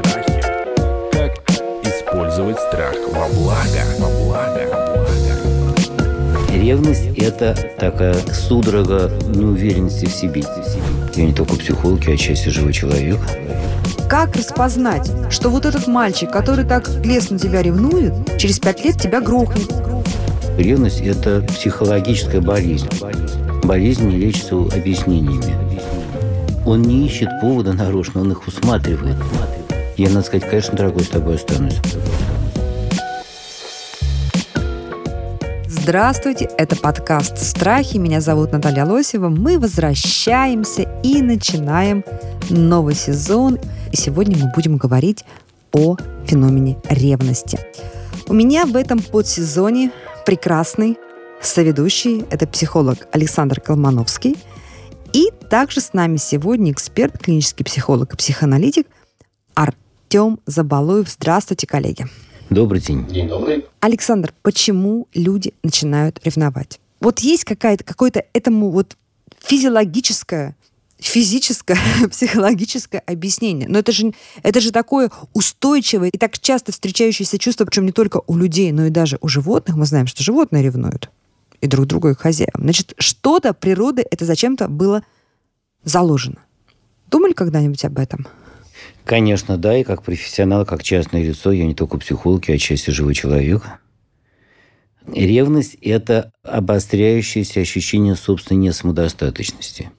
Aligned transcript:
Страхи. 0.00 0.42
Как 1.12 1.32
использовать 1.84 2.58
страх 2.58 2.94
во 3.12 3.28
благо? 3.28 3.82
Во 3.98 4.08
благо. 4.08 4.62
Во 4.70 4.86
благо. 4.94 5.10
Ревность– 6.50 7.08
это 7.18 7.54
такая 7.78 8.14
судорога 8.32 9.10
неуверенности 9.34 10.06
в 10.06 10.12
себе. 10.12 10.42
Я 11.14 11.24
не 11.26 11.34
только 11.34 11.56
психолог, 11.56 12.04
я 12.04 12.14
отчасти 12.14 12.48
живой 12.48 12.72
человек. 12.72 13.18
Как 14.08 14.34
распознать, 14.34 15.10
что 15.30 15.50
вот 15.50 15.66
этот 15.66 15.86
мальчик, 15.86 16.30
который 16.30 16.64
так 16.64 16.88
лестно 17.04 17.38
тебя 17.38 17.62
ревнует, 17.62 18.14
через 18.38 18.58
пять 18.58 18.84
лет 18.84 19.00
тебя 19.00 19.20
грохнет? 19.20 19.70
Ревность– 20.60 21.00
это 21.00 21.40
психологическая 21.40 22.42
болезнь. 22.42 22.86
Болезнь 23.62 24.06
не 24.06 24.18
лечится 24.18 24.56
объяснениями. 24.56 25.56
Он 26.66 26.82
не 26.82 27.06
ищет 27.06 27.30
повода 27.40 27.72
нарочно, 27.72 28.20
он 28.20 28.32
их 28.32 28.46
усматривает. 28.46 29.16
Я, 29.96 30.10
надо 30.10 30.26
сказать, 30.26 30.46
конечно, 30.46 30.76
дорогой, 30.76 31.04
с 31.04 31.08
тобой 31.08 31.36
останусь. 31.36 31.78
Здравствуйте, 35.66 36.50
это 36.58 36.76
подкаст 36.76 37.38
«Страхи». 37.38 37.96
Меня 37.96 38.20
зовут 38.20 38.52
Наталья 38.52 38.84
Лосева. 38.84 39.30
Мы 39.30 39.58
возвращаемся 39.58 40.82
и 41.02 41.22
начинаем 41.22 42.04
новый 42.50 42.94
сезон. 42.94 43.58
И 43.92 43.96
сегодня 43.96 44.36
мы 44.36 44.52
будем 44.54 44.76
говорить 44.76 45.24
о 45.72 45.96
феномене 46.26 46.76
ревности. 46.90 47.58
У 48.28 48.34
меня 48.34 48.66
в 48.66 48.76
этом 48.76 49.00
подсезоне 49.00 49.90
прекрасный 50.24 50.98
соведущий. 51.40 52.24
Это 52.30 52.46
психолог 52.46 52.98
Александр 53.12 53.60
Колмановский. 53.60 54.36
И 55.12 55.30
также 55.48 55.80
с 55.80 55.92
нами 55.92 56.16
сегодня 56.16 56.72
эксперт, 56.72 57.18
клинический 57.18 57.64
психолог 57.64 58.14
и 58.14 58.16
психоаналитик 58.16 58.86
Артем 59.54 60.38
Забалуев. 60.46 61.08
Здравствуйте, 61.08 61.66
коллеги. 61.66 62.06
Добрый 62.50 62.80
день. 62.80 63.06
День 63.06 63.28
добрый. 63.28 63.66
Александр, 63.80 64.32
почему 64.42 65.08
люди 65.14 65.54
начинают 65.62 66.20
ревновать? 66.24 66.80
Вот 67.00 67.20
есть 67.20 67.44
какая-то, 67.44 67.84
какое-то 67.84 68.24
этому 68.32 68.70
вот 68.70 68.96
физиологическое, 69.38 70.56
физическое, 71.00 71.78
психологическое 72.10 73.00
объяснение. 73.00 73.68
Но 73.68 73.78
это 73.78 73.92
же, 73.92 74.12
это 74.42 74.60
же 74.60 74.70
такое 74.70 75.10
устойчивое 75.32 76.08
и 76.08 76.18
так 76.18 76.38
часто 76.38 76.72
встречающееся 76.72 77.38
чувство, 77.38 77.64
причем 77.64 77.86
не 77.86 77.92
только 77.92 78.20
у 78.26 78.36
людей, 78.36 78.72
но 78.72 78.86
и 78.86 78.90
даже 78.90 79.18
у 79.20 79.28
животных. 79.28 79.76
Мы 79.76 79.86
знаем, 79.86 80.06
что 80.06 80.22
животные 80.22 80.62
ревнуют 80.62 81.10
и 81.60 81.66
друг 81.66 81.86
друга, 81.86 82.10
и 82.10 82.14
хозяев. 82.14 82.54
Значит, 82.54 82.94
что-то 82.98 83.52
природы 83.52 84.04
это 84.10 84.24
зачем-то 84.24 84.68
было 84.68 85.02
заложено. 85.84 86.38
Думали 87.10 87.32
когда-нибудь 87.32 87.84
об 87.84 87.98
этом? 87.98 88.26
Конечно, 89.04 89.56
да, 89.56 89.76
и 89.76 89.84
как 89.84 90.02
профессионал, 90.02 90.64
как 90.64 90.82
частное 90.82 91.22
лицо, 91.22 91.52
я 91.52 91.66
не 91.66 91.74
только 91.74 91.98
психолог, 91.98 92.48
я 92.48 92.54
отчасти 92.54 92.90
живой 92.90 93.14
человек. 93.14 93.64
Ревность– 95.12 95.74
это 95.82 96.32
обостряющееся 96.42 97.60
ощущение 97.60 98.14
собственной 98.14 98.60
несамодостаточности. 98.60 99.90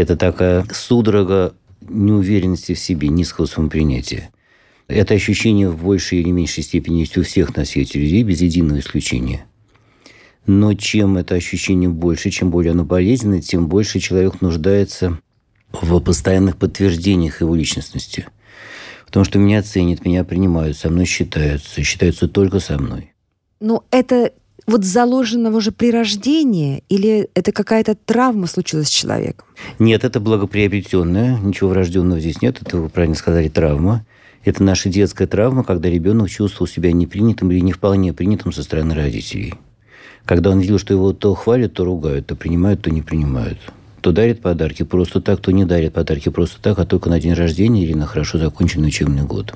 Это 0.00 0.16
такая 0.16 0.66
судорога 0.72 1.52
неуверенности 1.86 2.72
в 2.72 2.78
себе, 2.78 3.08
низкого 3.08 3.44
самопринятия. 3.44 4.30
Это 4.88 5.12
ощущение 5.12 5.68
в 5.68 5.84
большей 5.84 6.20
или 6.20 6.30
меньшей 6.30 6.64
степени 6.64 7.00
есть 7.00 7.18
у 7.18 7.22
всех 7.22 7.54
на 7.54 7.66
свете 7.66 8.00
людей, 8.00 8.22
без 8.22 8.40
единого 8.40 8.78
исключения. 8.78 9.44
Но 10.46 10.72
чем 10.72 11.18
это 11.18 11.34
ощущение 11.34 11.90
больше, 11.90 12.30
чем 12.30 12.50
более 12.50 12.72
оно 12.72 12.86
болезненное, 12.86 13.42
тем 13.42 13.68
больше 13.68 14.00
человек 14.00 14.40
нуждается 14.40 15.18
в 15.70 16.00
постоянных 16.00 16.56
подтверждениях 16.56 17.42
его 17.42 17.54
личностности. 17.54 18.26
Потому 19.04 19.24
что 19.26 19.38
меня 19.38 19.62
ценят, 19.62 20.06
меня 20.06 20.24
принимают, 20.24 20.78
со 20.78 20.88
мной 20.88 21.04
считаются, 21.04 21.82
считаются 21.82 22.26
только 22.26 22.58
со 22.58 22.78
мной. 22.78 23.12
Ну, 23.60 23.82
это 23.90 24.32
вот 24.70 24.84
заложено 24.84 25.54
уже 25.54 25.72
при 25.72 25.90
рождении 25.90 26.82
или 26.88 27.28
это 27.34 27.52
какая-то 27.52 27.94
травма 27.94 28.46
случилась 28.46 28.88
с 28.88 28.90
человеком? 28.90 29.46
Нет, 29.78 30.04
это 30.04 30.20
благоприобретенное, 30.20 31.38
ничего 31.38 31.70
врожденного 31.70 32.20
здесь 32.20 32.40
нет, 32.40 32.58
это 32.62 32.78
вы 32.78 32.88
правильно 32.88 33.16
сказали, 33.16 33.48
травма. 33.48 34.04
Это 34.44 34.62
наша 34.62 34.88
детская 34.88 35.26
травма, 35.26 35.64
когда 35.64 35.90
ребенок 35.90 36.30
чувствовал 36.30 36.66
себя 36.66 36.92
непринятым 36.92 37.50
или 37.50 37.60
не 37.60 37.72
вполне 37.72 38.14
принятым 38.14 38.52
со 38.52 38.62
стороны 38.62 38.94
родителей. 38.94 39.54
Когда 40.24 40.50
он 40.50 40.60
видел, 40.60 40.78
что 40.78 40.94
его 40.94 41.12
то 41.12 41.34
хвалят, 41.34 41.74
то 41.74 41.84
ругают, 41.84 42.26
то 42.26 42.36
принимают, 42.36 42.82
то 42.82 42.90
не 42.90 43.02
принимают. 43.02 43.58
То 44.00 44.12
дарит 44.12 44.40
подарки 44.40 44.82
просто 44.82 45.20
так, 45.20 45.40
то 45.40 45.52
не 45.52 45.66
дарит 45.66 45.92
подарки 45.92 46.30
просто 46.30 46.60
так, 46.62 46.78
а 46.78 46.86
только 46.86 47.10
на 47.10 47.20
день 47.20 47.34
рождения 47.34 47.84
или 47.84 47.92
на 47.92 48.06
хорошо 48.06 48.38
законченный 48.38 48.88
учебный 48.88 49.24
год. 49.24 49.54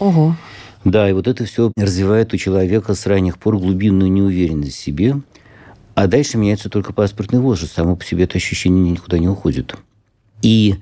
Ого. 0.00 0.36
Да, 0.84 1.08
и 1.08 1.12
вот 1.12 1.26
это 1.26 1.44
все 1.46 1.72
развивает 1.76 2.34
у 2.34 2.36
человека 2.36 2.94
с 2.94 3.06
ранних 3.06 3.38
пор 3.38 3.58
глубинную 3.58 4.12
неуверенность 4.12 4.76
в 4.76 4.80
себе, 4.80 5.16
а 5.94 6.06
дальше 6.06 6.36
меняется 6.36 6.68
только 6.68 6.92
паспортный 6.92 7.40
возраст, 7.40 7.72
само 7.72 7.96
по 7.96 8.04
себе 8.04 8.24
это 8.24 8.36
ощущение 8.36 8.90
никуда 8.90 9.18
не 9.18 9.28
уходит. 9.28 9.76
И 10.42 10.76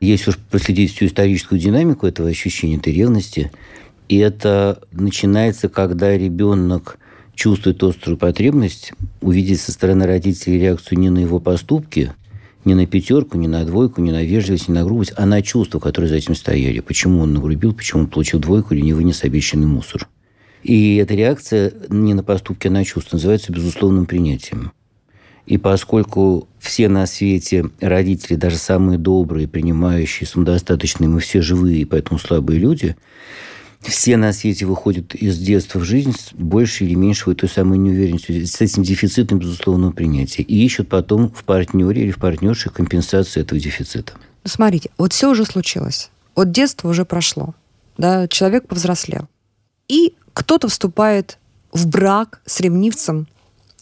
если 0.00 0.30
уж 0.30 0.38
проследить 0.38 0.94
всю 0.94 1.06
историческую 1.06 1.58
динамику 1.58 2.06
этого 2.06 2.28
ощущения, 2.28 2.76
этой 2.76 2.92
ревности, 2.92 3.50
и 4.08 4.18
это 4.18 4.80
начинается, 4.92 5.68
когда 5.68 6.16
ребенок 6.16 6.98
чувствует 7.34 7.82
острую 7.82 8.18
потребность 8.18 8.92
увидеть 9.20 9.60
со 9.60 9.72
стороны 9.72 10.06
родителей 10.06 10.58
реакцию 10.58 10.98
не 10.98 11.08
на 11.08 11.18
его 11.18 11.40
поступки, 11.40 12.12
не 12.68 12.74
на 12.74 12.86
пятерку, 12.86 13.38
не 13.38 13.48
на 13.48 13.64
двойку, 13.64 14.02
не 14.02 14.12
на 14.12 14.22
вежливость, 14.22 14.68
не 14.68 14.74
на 14.74 14.84
грубость, 14.84 15.12
а 15.16 15.24
на 15.24 15.40
чувства, 15.42 15.78
которые 15.80 16.08
за 16.10 16.16
этим 16.16 16.34
стояли. 16.34 16.80
Почему 16.80 17.22
он 17.22 17.32
нагрубил, 17.32 17.72
почему 17.74 18.02
он 18.02 18.06
получил 18.08 18.38
двойку 18.38 18.74
или 18.74 18.82
не 18.82 18.92
вынес 18.92 19.24
обещанный 19.24 19.66
мусор. 19.66 20.06
И 20.62 20.96
эта 20.96 21.14
реакция 21.14 21.72
не 21.88 22.14
на 22.14 22.22
поступки, 22.22 22.68
а 22.68 22.70
на 22.70 22.84
чувства 22.84 23.16
называется 23.16 23.52
безусловным 23.52 24.06
принятием. 24.06 24.72
И 25.46 25.56
поскольку 25.56 26.46
все 26.58 26.88
на 26.90 27.06
свете 27.06 27.70
родители, 27.80 28.36
даже 28.36 28.56
самые 28.56 28.98
добрые, 28.98 29.48
принимающие, 29.48 30.26
самодостаточные, 30.26 31.08
мы 31.08 31.20
все 31.20 31.40
живые, 31.40 31.86
поэтому 31.86 32.18
слабые 32.18 32.60
люди, 32.60 32.96
все 33.82 34.16
на 34.16 34.32
свете 34.32 34.66
выходят 34.66 35.14
из 35.14 35.38
детства 35.38 35.78
в 35.78 35.84
жизнь 35.84 36.12
с 36.12 36.32
большей 36.32 36.86
или 36.86 36.94
меньшей 36.94 37.34
той 37.34 37.48
самой 37.48 37.78
неуверенностью, 37.78 38.46
с 38.46 38.60
этим 38.60 38.82
дефицитом 38.82 39.38
безусловного 39.38 39.92
принятия. 39.92 40.42
И 40.42 40.64
ищут 40.64 40.88
потом 40.88 41.30
в 41.30 41.44
партнере 41.44 42.02
или 42.02 42.10
в 42.10 42.18
партнерше 42.18 42.70
компенсацию 42.70 43.44
этого 43.44 43.60
дефицита. 43.60 44.14
Ну, 44.44 44.50
смотрите, 44.50 44.90
вот 44.98 45.12
все 45.12 45.30
уже 45.30 45.44
случилось. 45.44 46.10
Вот 46.34 46.50
детство 46.50 46.88
уже 46.88 47.04
прошло. 47.04 47.54
Да, 47.96 48.28
человек 48.28 48.66
повзрослел. 48.66 49.28
И 49.88 50.14
кто-то 50.32 50.68
вступает 50.68 51.38
в 51.72 51.86
брак 51.88 52.40
с 52.46 52.60
ревнивцем 52.60 53.26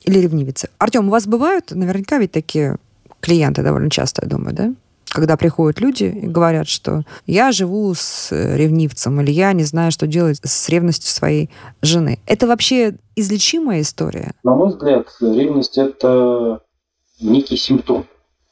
или 0.04 0.18
ревнивицей. 0.18 0.70
Артем, 0.78 1.08
у 1.08 1.10
вас 1.10 1.26
бывают 1.26 1.70
наверняка 1.70 2.18
ведь 2.18 2.32
такие 2.32 2.76
клиенты 3.20 3.62
довольно 3.62 3.90
часто, 3.90 4.22
я 4.24 4.28
думаю, 4.28 4.54
да? 4.54 4.74
Когда 5.16 5.38
приходят 5.38 5.80
люди 5.80 6.04
и 6.04 6.26
говорят, 6.26 6.68
что 6.68 7.00
я 7.26 7.50
живу 7.50 7.94
с 7.94 8.30
ревнивцем, 8.32 9.18
или 9.22 9.30
я 9.30 9.54
не 9.54 9.64
знаю, 9.64 9.90
что 9.90 10.06
делать 10.06 10.38
с 10.44 10.68
ревностью 10.68 11.08
своей 11.08 11.48
жены. 11.80 12.18
Это 12.26 12.46
вообще 12.46 12.98
излечимая 13.14 13.80
история? 13.80 14.32
На 14.44 14.54
мой 14.54 14.68
взгляд, 14.68 15.06
ревность– 15.22 15.78
это 15.78 16.60
некий 17.18 17.56
симптом. 17.56 18.04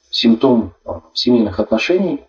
Симптом 0.08 0.72
там, 0.86 1.04
семейных 1.12 1.60
отношений. 1.60 2.22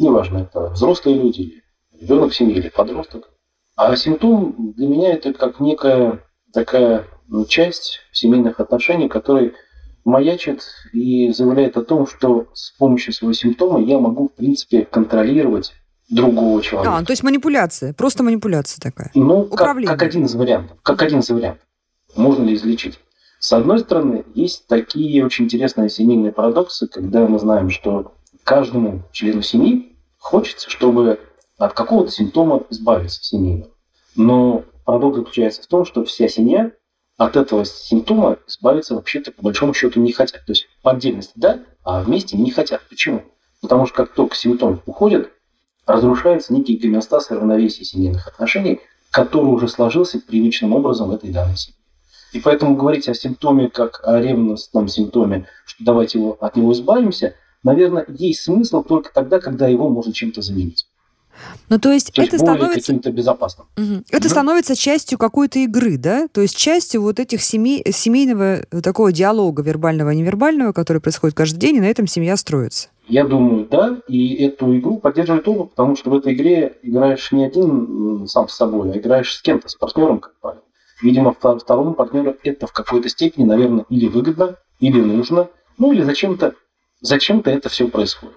Неважно, 0.00 0.38
это 0.38 0.70
взрослые 0.70 1.16
люди, 1.22 1.42
или 1.42 1.62
ребенок 2.00 2.32
в 2.32 2.36
семье, 2.36 2.56
или 2.56 2.68
подросток. 2.70 3.30
А 3.76 3.94
симптом 3.94 4.72
для 4.76 4.88
меня 4.88 5.12
это 5.12 5.32
как 5.32 5.60
некая 5.60 6.24
такая 6.52 7.04
ну, 7.28 7.44
часть 7.44 8.00
семейных 8.10 8.58
отношений, 8.58 9.08
которая 9.08 9.52
маячит 10.06 10.62
и 10.92 11.30
заявляет 11.32 11.76
о 11.76 11.82
том, 11.82 12.06
что 12.06 12.46
с 12.54 12.70
помощью 12.78 13.12
своего 13.12 13.34
симптома 13.34 13.80
я 13.82 13.98
могу, 13.98 14.28
в 14.28 14.34
принципе, 14.34 14.84
контролировать 14.84 15.74
другого 16.08 16.62
человека. 16.62 16.98
А, 16.98 17.04
то 17.04 17.12
есть 17.12 17.24
манипуляция, 17.24 17.92
просто 17.92 18.22
манипуляция 18.22 18.80
такая. 18.80 19.10
Ну, 19.14 19.44
как, 19.44 19.76
как 19.84 20.02
один 20.02 20.24
из 20.24 20.34
вариантов. 20.36 20.78
Как 20.82 21.02
один 21.02 21.18
из 21.18 21.28
вариантов. 21.28 21.66
Можно 22.14 22.44
ли 22.44 22.54
излечить? 22.54 23.00
С 23.40 23.52
одной 23.52 23.80
стороны, 23.80 24.24
есть 24.34 24.68
такие 24.68 25.26
очень 25.26 25.46
интересные 25.46 25.90
семейные 25.90 26.32
парадоксы, 26.32 26.86
когда 26.86 27.26
мы 27.26 27.38
знаем, 27.40 27.68
что 27.70 28.14
каждому 28.44 29.02
члену 29.10 29.42
семьи 29.42 29.96
хочется, 30.18 30.70
чтобы 30.70 31.18
от 31.58 31.72
какого-то 31.72 32.12
симптома 32.12 32.62
избавиться 32.70 33.22
семейного. 33.24 33.72
Но 34.14 34.64
парадокс 34.84 35.16
заключается 35.16 35.62
в 35.62 35.66
том, 35.66 35.84
что 35.84 36.04
вся 36.04 36.28
семья 36.28 36.70
от 37.16 37.36
этого 37.36 37.64
симптома 37.64 38.38
избавиться 38.46 38.94
вообще-то 38.94 39.32
по 39.32 39.42
большому 39.42 39.74
счету 39.74 40.00
не 40.00 40.12
хотят. 40.12 40.44
То 40.44 40.52
есть 40.52 40.66
по 40.82 40.92
отдельности 40.92 41.32
да, 41.34 41.60
а 41.82 42.02
вместе 42.02 42.36
не 42.36 42.50
хотят. 42.50 42.82
Почему? 42.88 43.22
Потому 43.62 43.86
что 43.86 43.96
как 43.96 44.12
только 44.12 44.36
симптом 44.36 44.82
уходит, 44.86 45.32
разрушается 45.86 46.52
некий 46.52 46.76
гомеостаз 46.76 47.30
и 47.30 47.34
равновесие 47.34 47.84
семейных 47.84 48.26
отношений, 48.26 48.80
который 49.10 49.46
уже 49.46 49.68
сложился 49.68 50.20
привычным 50.20 50.74
образом 50.74 51.08
в 51.08 51.14
этой 51.14 51.30
данной 51.30 51.56
семье. 51.56 51.76
И 52.32 52.40
поэтому 52.40 52.76
говорить 52.76 53.08
о 53.08 53.14
симптоме 53.14 53.70
как 53.70 54.00
о 54.06 54.20
ревностном 54.20 54.88
симптоме, 54.88 55.48
что 55.64 55.84
давайте 55.84 56.18
его, 56.18 56.36
от 56.40 56.56
него 56.56 56.72
избавимся, 56.72 57.34
наверное, 57.62 58.04
есть 58.08 58.42
смысл 58.42 58.82
только 58.82 59.12
тогда, 59.12 59.40
когда 59.40 59.68
его 59.68 59.88
можно 59.88 60.12
чем-то 60.12 60.42
заменить. 60.42 60.86
Ну, 61.68 61.78
то 61.78 61.92
есть, 61.92 62.12
то 62.12 62.22
это 62.22 62.36
есть 62.36 62.44
более 62.44 62.58
становится... 62.58 62.92
каким-то 62.92 63.12
безопасным. 63.12 63.66
Мгм. 63.76 64.04
Это 64.10 64.24
Мгм. 64.24 64.30
становится 64.30 64.76
частью 64.76 65.18
какой-то 65.18 65.58
игры, 65.58 65.98
да? 65.98 66.28
То 66.28 66.40
есть 66.40 66.56
частью 66.56 67.02
вот 67.02 67.18
этих 67.20 67.42
семей, 67.42 67.84
семейного 67.90 68.62
такого 68.82 69.12
диалога 69.12 69.62
вербального 69.62 70.10
и 70.10 70.16
невербального, 70.16 70.72
который 70.72 71.00
происходит 71.00 71.36
каждый 71.36 71.58
день, 71.58 71.76
и 71.76 71.80
на 71.80 71.86
этом 71.86 72.06
семья 72.06 72.36
строится. 72.36 72.88
Я 73.08 73.24
думаю, 73.24 73.68
да, 73.70 73.98
и 74.08 74.34
эту 74.44 74.76
игру 74.78 74.98
поддерживает 74.98 75.46
оба, 75.46 75.64
потому 75.66 75.94
что 75.96 76.10
в 76.10 76.14
этой 76.16 76.34
игре 76.34 76.76
играешь 76.82 77.30
не 77.30 77.44
один 77.44 78.26
сам 78.26 78.48
с 78.48 78.54
собой, 78.54 78.90
а 78.92 78.98
играешь 78.98 79.32
с 79.32 79.42
кем-то, 79.42 79.68
с 79.68 79.76
партнером, 79.76 80.18
как 80.18 80.34
правило. 80.40 80.62
Видимо, 81.02 81.30
втор- 81.38 81.58
второму 81.58 81.94
партнеру 81.94 82.36
это 82.42 82.66
в 82.66 82.72
какой-то 82.72 83.08
степени, 83.08 83.44
наверное, 83.44 83.84
или 83.90 84.08
выгодно, 84.08 84.56
или 84.80 85.00
нужно, 85.00 85.48
ну 85.78 85.92
или 85.92 86.02
зачем-то 86.02 86.54
зачем-то 87.00 87.50
это 87.50 87.68
все 87.68 87.86
происходит. 87.86 88.36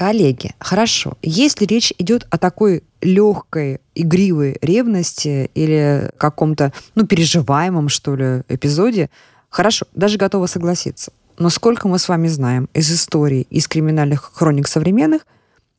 Коллеги, 0.00 0.54
хорошо. 0.58 1.18
Если 1.20 1.66
речь 1.66 1.92
идет 1.98 2.26
о 2.30 2.38
такой 2.38 2.84
легкой, 3.02 3.82
игривой 3.94 4.56
ревности 4.62 5.50
или 5.54 6.10
каком-то, 6.16 6.72
ну, 6.94 7.06
переживаемом, 7.06 7.90
что 7.90 8.16
ли, 8.16 8.42
эпизоде, 8.48 9.10
хорошо, 9.50 9.84
даже 9.94 10.16
готова 10.16 10.46
согласиться. 10.46 11.12
Но 11.36 11.50
сколько 11.50 11.86
мы 11.86 11.98
с 11.98 12.08
вами 12.08 12.28
знаем 12.28 12.70
из 12.72 12.90
истории, 12.90 13.46
из 13.50 13.68
криминальных 13.68 14.32
хроник 14.32 14.68
современных, 14.68 15.26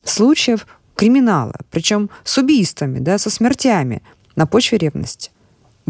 случаев 0.03 0.67
криминала, 0.95 1.56
причем 1.71 2.12
с 2.24 2.38
убийствами, 2.38 3.00
да, 3.00 3.17
со 3.17 3.31
смертями 3.31 4.03
на 4.35 4.45
почве 4.45 4.77
ревности. 4.77 5.31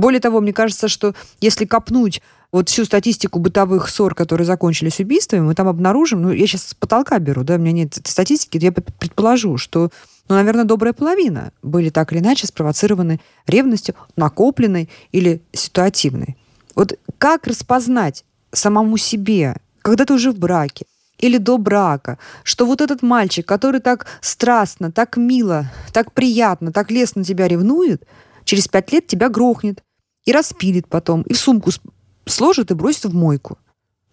Более 0.02 0.20
того, 0.20 0.42
мне 0.42 0.52
кажется, 0.52 0.88
что 0.88 1.14
если 1.42 1.66
копнуть 1.66 2.24
вот 2.52 2.70
всю 2.70 2.86
статистику 2.86 3.38
бытовых 3.38 3.88
ссор, 3.88 4.16
которые 4.16 4.48
закончились 4.48 5.00
убийствами, 5.00 5.42
мы 5.42 5.54
там 5.54 5.68
обнаружим, 5.68 6.24
ну, 6.24 6.32
я 6.32 6.48
сейчас 6.48 6.70
с 6.70 6.74
потолка 6.74 7.20
беру, 7.20 7.44
да, 7.44 7.54
у 7.54 7.58
меня 7.60 7.72
нет 7.72 8.00
статистики, 8.04 8.58
я 8.58 8.72
предположу, 8.72 9.58
что, 9.58 9.92
ну, 10.28 10.34
наверное, 10.34 10.64
добрая 10.64 10.94
половина 10.94 11.52
были 11.62 11.92
так 11.92 12.12
или 12.12 12.20
иначе 12.20 12.48
спровоцированы 12.48 13.20
ревностью, 13.46 13.94
накопленной 14.16 14.90
или 15.12 15.44
ситуативной. 15.54 16.36
Вот 16.74 16.98
как 17.20 17.46
распознать 17.46 18.26
самому 18.52 18.98
себе, 18.98 19.58
когда 19.84 20.06
ты 20.06 20.16
уже 20.16 20.32
в 20.32 20.40
браке, 20.40 20.88
или 21.20 21.38
до 21.38 21.60
брака, 21.60 22.18
что 22.44 22.66
вот 22.66 22.82
этот 22.82 23.04
мальчик, 23.04 23.48
который 23.48 23.82
так 23.82 24.08
страстно, 24.20 24.92
так 24.92 25.16
мило, 25.16 25.72
так 25.94 26.12
приятно, 26.12 26.72
так 26.72 26.90
лестно 26.90 27.24
тебя 27.24 27.48
ревнует, 27.48 28.04
через 28.46 28.68
пять 28.68 28.92
лет 28.92 29.06
тебя 29.06 29.30
грохнет 29.30 29.84
и 30.26 30.32
распилит 30.32 30.88
потом, 30.88 31.22
и 31.24 31.34
в 31.34 31.38
сумку 31.38 31.72
сложит 32.26 32.72
и 32.72 32.74
бросит 32.74 33.06
в 33.06 33.14
мойку. 33.14 33.58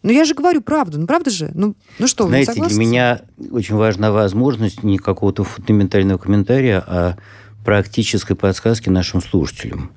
Ну 0.03 0.13
я 0.13 0.25
же 0.25 0.35
говорю 0.35 0.63
правду, 0.63 0.99
ну 1.01 1.07
правда 1.07 1.31
же? 1.31 1.51
Ну, 1.55 1.75
ну 1.99 2.07
что, 2.07 2.25
вы 2.25 2.31
Знаете, 2.31 2.53
для 2.53 2.63
согласны? 2.65 2.79
меня 2.79 3.23
очень 3.51 3.75
важна 3.75 4.13
возможность 4.13 4.83
не 4.83 4.97
какого-то 4.99 5.45
фундаментального 5.45 6.19
комментария, 6.19 6.83
а 6.87 7.17
практической 7.65 8.35
подсказки 8.35 8.89
нашим 8.89 9.21
слушателям. 9.21 9.91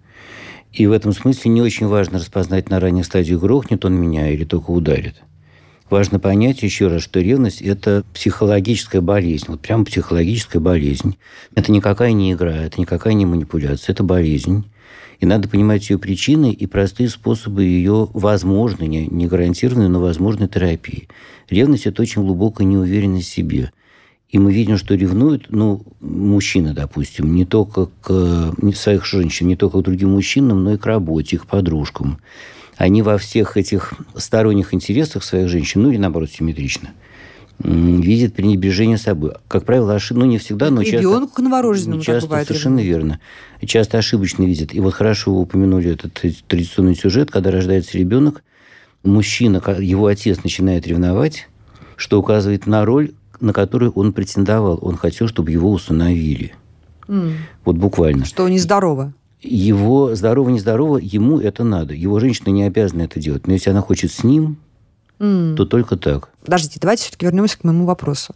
И 0.73 0.87
в 0.87 0.91
этом 0.91 1.13
смысле 1.13 1.51
не 1.51 1.61
очень 1.61 1.87
важно 1.87 2.17
распознать 2.17 2.69
на 2.69 2.79
ранних 2.79 3.05
стадиях, 3.05 3.39
грохнет 3.41 3.85
он 3.85 3.93
меня 3.93 4.29
или 4.29 4.43
только 4.43 4.71
ударит. 4.71 5.15
Важно 5.89 6.19
понять 6.19 6.63
еще 6.63 6.87
раз, 6.87 7.03
что 7.03 7.19
ревность– 7.19 7.61
это 7.61 8.05
психологическая 8.13 9.01
болезнь, 9.01 9.45
вот 9.49 9.59
прям 9.59 9.83
психологическая 9.83 10.61
болезнь. 10.61 11.17
Это 11.53 11.71
никакая 11.71 12.13
не 12.13 12.31
игра, 12.31 12.55
это 12.55 12.79
никакая 12.79 13.13
не 13.13 13.25
манипуляция, 13.25 13.91
это 13.91 14.01
болезнь. 14.01 14.63
И 15.21 15.25
надо 15.27 15.47
понимать 15.47 15.87
ее 15.89 15.99
причины 15.99 16.51
и 16.51 16.65
простые 16.65 17.07
способы 17.07 17.63
ее 17.63 18.09
возможной, 18.11 18.87
не, 18.87 19.05
не 19.05 19.27
гарантированной, 19.27 19.87
но 19.87 20.01
возможной 20.01 20.47
терапии. 20.47 21.07
Ревность– 21.47 21.85
это 21.85 22.01
очень 22.01 22.23
глубокая 22.23 22.65
неуверенность 22.65 23.29
в 23.29 23.31
себе. 23.31 23.71
И 24.29 24.39
мы 24.39 24.51
видим, 24.51 24.77
что 24.77 24.95
ревнуют, 24.95 25.45
ну, 25.49 25.83
мужчины, 25.99 26.73
допустим, 26.73 27.35
не 27.35 27.45
только 27.45 27.85
к 28.01 28.09
э, 28.09 28.51
не 28.63 28.73
своих 28.73 29.05
женщин, 29.05 29.47
не 29.47 29.55
только 29.55 29.79
к 29.79 29.83
другим 29.83 30.11
мужчинам, 30.11 30.63
но 30.63 30.73
и 30.73 30.77
к 30.77 30.85
работе, 30.87 31.37
к 31.37 31.45
подружкам. 31.45 32.17
Они 32.77 33.03
во 33.03 33.19
всех 33.19 33.57
этих 33.57 33.93
сторонних 34.15 34.73
интересах 34.73 35.23
своих 35.23 35.49
женщин, 35.49 35.83
ну 35.83 35.91
или 35.91 35.97
наоборот, 35.97 36.31
симметрично, 36.31 36.91
м, 37.63 38.01
видят 38.01 38.33
пренебрежение 38.33 38.97
собой. 38.97 39.33
Как 39.47 39.65
правило, 39.65 39.93
ошиб... 39.95 40.17
ну 40.17 40.25
не 40.25 40.37
всегда, 40.37 40.69
но 40.69 40.83
часто... 40.83 40.99
Ребенку 40.99 41.41
новорожденному 41.41 42.01
часто, 42.01 42.27
бывает 42.27 42.47
совершенно 42.47 42.79
ревнует. 42.79 42.95
верно. 42.97 43.19
Часто 43.65 43.97
ошибочно 43.97 44.43
видят. 44.43 44.73
И 44.73 44.79
вот 44.79 44.93
хорошо 44.93 45.33
вы 45.33 45.41
упомянули 45.41 45.91
этот 45.91 46.19
традиционный 46.47 46.95
сюжет, 46.95 47.31
когда 47.31 47.51
рождается 47.51 47.97
ребенок, 47.97 48.43
мужчина, 49.03 49.61
его 49.79 50.07
отец 50.07 50.43
начинает 50.43 50.87
ревновать, 50.87 51.47
что 51.95 52.19
указывает 52.19 52.67
на 52.67 52.85
роль, 52.85 53.11
на 53.39 53.53
которую 53.53 53.91
он 53.91 54.13
претендовал. 54.13 54.79
Он 54.81 54.95
хотел, 54.97 55.27
чтобы 55.27 55.51
его 55.51 55.71
усыновили. 55.71 56.53
М, 57.07 57.33
Вот 57.65 57.75
буквально. 57.77 58.25
Что 58.25 58.47
нездорово. 58.47 59.13
Его 59.41 60.13
здорово-нездорово, 60.13 60.99
ему 60.99 61.39
это 61.39 61.63
надо. 61.63 61.95
Его 61.95 62.19
женщина 62.19 62.49
не 62.49 62.63
обязана 62.63 63.01
это 63.01 63.19
делать. 63.19 63.47
Но 63.47 63.53
если 63.53 63.71
она 63.71 63.81
хочет 63.81 64.11
с 64.11 64.23
ним, 64.23 64.57
То 65.21 65.65
только 65.65 65.97
так. 65.97 66.29
Подождите, 66.43 66.79
давайте 66.81 67.03
все-таки 67.03 67.25
вернемся 67.25 67.57
к 67.57 67.63
моему 67.63 67.85
вопросу. 67.85 68.33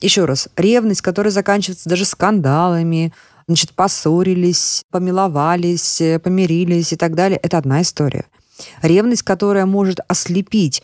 Еще 0.00 0.24
раз, 0.24 0.48
ревность, 0.56 1.02
которая 1.02 1.30
заканчивается 1.30 1.88
даже 1.88 2.06
скандалами, 2.06 3.12
значит, 3.46 3.72
поссорились, 3.72 4.84
помиловались, 4.90 6.00
помирились 6.22 6.92
и 6.94 6.96
так 6.96 7.14
далее, 7.14 7.38
это 7.42 7.58
одна 7.58 7.82
история. 7.82 8.24
Ревность, 8.80 9.22
которая 9.22 9.66
может 9.66 10.00
ослепить 10.08 10.82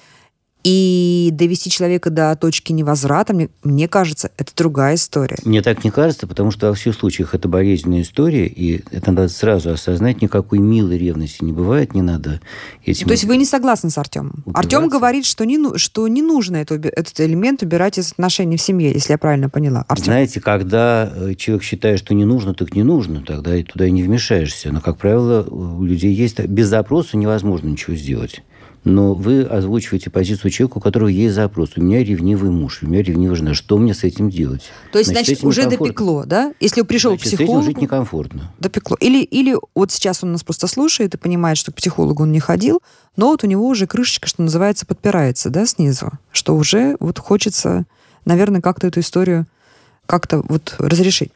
и 0.63 1.31
довести 1.33 1.71
человека 1.71 2.11
до 2.11 2.37
точки 2.37 2.73
невозврата, 2.73 3.33
мне, 3.33 3.49
мне 3.63 3.89
кажется, 3.89 4.31
это 4.37 4.53
другая 4.55 4.97
история. 4.97 5.37
Мне 5.45 5.63
так 5.63 5.85
не 5.85 5.91
кажется, 5.91 6.27
потому 6.27 6.51
что 6.51 6.69
во 6.69 6.75
всех 6.75 6.95
случаях 6.95 7.35
это 7.35 7.49
болезненная 7.49 8.03
история, 8.03 8.47
и 8.47 8.83
это 8.91 9.13
надо 9.13 9.29
сразу 9.29 9.71
осознать. 9.71 10.21
Никакой 10.21 10.59
милой 10.59 10.99
ревности 10.99 11.43
не 11.45 11.53
бывает, 11.53 11.95
не 11.95 12.03
надо 12.03 12.41
этим... 12.85 13.07
То 13.07 13.13
есть 13.13 13.25
вы 13.25 13.37
не 13.37 13.45
согласны 13.45 13.91
с 13.91 13.99
Артемом? 13.99 14.43
Убиваться? 14.45 14.61
Артем 14.61 14.89
говорит, 14.89 15.25
что 15.25 15.45
не, 15.45 15.57
ну- 15.57 15.79
что 15.79 16.07
не 16.09 16.23
нужно 16.23 16.57
это 16.57 16.75
этот 16.75 17.21
элемент 17.21 17.63
убирать 17.63 17.99
из 17.99 18.13
отношений 18.13 18.57
в 18.57 18.63
семье, 18.63 18.93
если 18.93 19.13
я 19.13 19.19
правильно 19.19 19.49
поняла. 19.49 19.85
Артем, 19.89 20.05
Знаете, 20.05 20.41
когда 20.41 21.11
э, 21.15 21.35
человек 21.35 21.65
считает, 21.65 21.99
что 21.99 22.15
не 22.15 22.25
нужно, 22.25 22.55
так 22.55 22.75
не 22.75 22.83
нужно, 22.83 23.23
тогда 23.27 23.57
и 23.57 23.63
туда 23.63 23.87
и 23.87 23.91
не 23.91 24.03
вмешаешься. 24.03 24.73
Но, 24.73 24.81
как 24.81 24.99
правило, 24.99 25.43
у 25.43 25.83
людей 25.85 26.13
есть... 26.13 26.39
Без 26.41 26.69
запроса 26.69 27.17
невозможно 27.17 27.69
ничего 27.69 27.97
сделать. 27.97 28.43
Но 28.83 29.13
вы 29.13 29.43
озвучиваете 29.43 30.09
позицию 30.09 30.51
человека, 30.51 30.79
у 30.79 30.81
которого 30.81 31.09
есть 31.09 31.35
запрос. 31.35 31.73
У 31.77 31.83
меня 31.83 32.03
ревнивый 32.03 32.51
муж, 32.51 32.79
у 32.83 32.87
меня 32.87 33.03
ревнивая 33.03 33.37
жена. 33.37 33.55
Что 33.55 33.77
мне 33.77 33.93
с 33.93 34.05
этим 34.05 34.31
делать? 34.31 34.71
То 34.91 34.99
есть, 34.99 35.11
значит, 35.11 35.39
этим 35.39 35.49
уже 35.49 35.69
допекло, 35.69 36.25
да? 36.25 36.55
Если 36.61 36.81
пришел 36.83 37.11
Значит, 37.13 37.25
к 37.25 37.29
с 37.29 37.33
этим 37.35 37.45
психологу, 37.45 37.65
жить 37.67 37.81
некомфортно. 37.81 38.53
допекло. 38.59 38.97
Или, 39.01 39.23
или 39.23 39.55
вот 39.75 39.93
сейчас 39.93 40.25
он 40.25 40.33
нас 40.33 40.43
просто 40.43 40.67
слушает 40.67 41.15
и 41.15 41.19
понимает, 41.19 41.59
что 41.59 41.73
к 41.73 41.75
психологу 41.75 42.23
он 42.23 42.33
не 42.33 42.41
ходил, 42.41 42.81
но 43.17 43.27
вот 43.27 43.45
у 43.45 43.47
него 43.47 43.67
уже 43.67 43.87
крышечка, 43.87 44.27
что 44.29 44.43
называется, 44.43 44.87
подпирается, 44.87 45.51
да, 45.51 45.67
снизу, 45.67 46.13
что 46.33 46.57
уже 46.57 46.97
вот 47.01 47.19
хочется, 47.19 47.85
наверное, 48.25 48.63
как-то 48.63 48.87
эту 48.87 49.01
историю 49.01 49.47
как-то 50.07 50.43
вот 50.49 50.75
разрешить. 50.79 51.33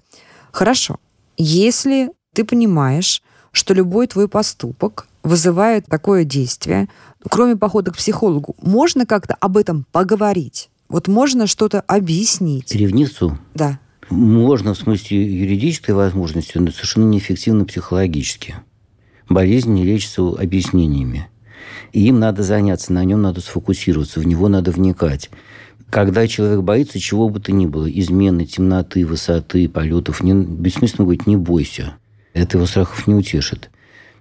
Хорошо. 0.51 0.97
Если 1.37 2.11
ты 2.33 2.45
понимаешь, 2.45 3.23
что 3.53 3.75
любой 3.75 4.07
твой 4.07 4.29
поступок 4.29 5.07
вызывает 5.23 5.87
такое 5.87 6.25
действие, 6.25 6.89
кроме 7.29 7.57
похода 7.57 7.91
к 7.91 7.97
психологу, 7.97 8.57
можно 8.61 9.07
как-то 9.07 9.35
об 9.35 9.57
этом 9.57 9.87
поговорить? 9.93 10.71
Вот 10.89 11.09
можно 11.09 11.47
что-то 11.47 11.81
объяснить? 11.81 12.75
Ревницу 12.75 13.39
Да. 13.55 13.79
можно 14.11 14.75
в 14.75 14.79
смысле 14.79 15.25
юридической 15.25 15.93
возможности, 15.93 16.59
но 16.59 16.71
совершенно 16.71 17.07
неэффективно 17.07 17.65
психологически. 17.65 18.57
Болезнь 19.29 19.73
не 19.73 19.85
лечится 19.85 20.23
объяснениями. 20.29 21.29
И 21.93 22.07
им 22.07 22.19
надо 22.19 22.43
заняться, 22.43 22.93
на 22.93 23.05
нем 23.05 23.23
надо 23.23 23.41
сфокусироваться, 23.41 24.21
в 24.21 24.27
него 24.27 24.49
надо 24.49 24.71
вникать. 24.71 25.31
Когда 25.91 26.27
человек 26.27 26.63
боится 26.63 26.99
чего 26.99 27.29
бы 27.29 27.41
то 27.41 27.53
ни 27.53 27.67
было, 27.67 27.89
измены, 27.91 28.47
темноты, 28.47 29.07
высоты, 29.07 29.69
полетов, 29.69 30.23
не, 30.23 30.35
бессмысленно 30.35 31.05
говорить 31.05 31.27
«не 31.27 31.37
бойся». 31.37 31.95
Это 32.33 32.59
его 32.59 32.67
страхов 32.67 33.07
не 33.07 33.15
утешит. 33.15 33.71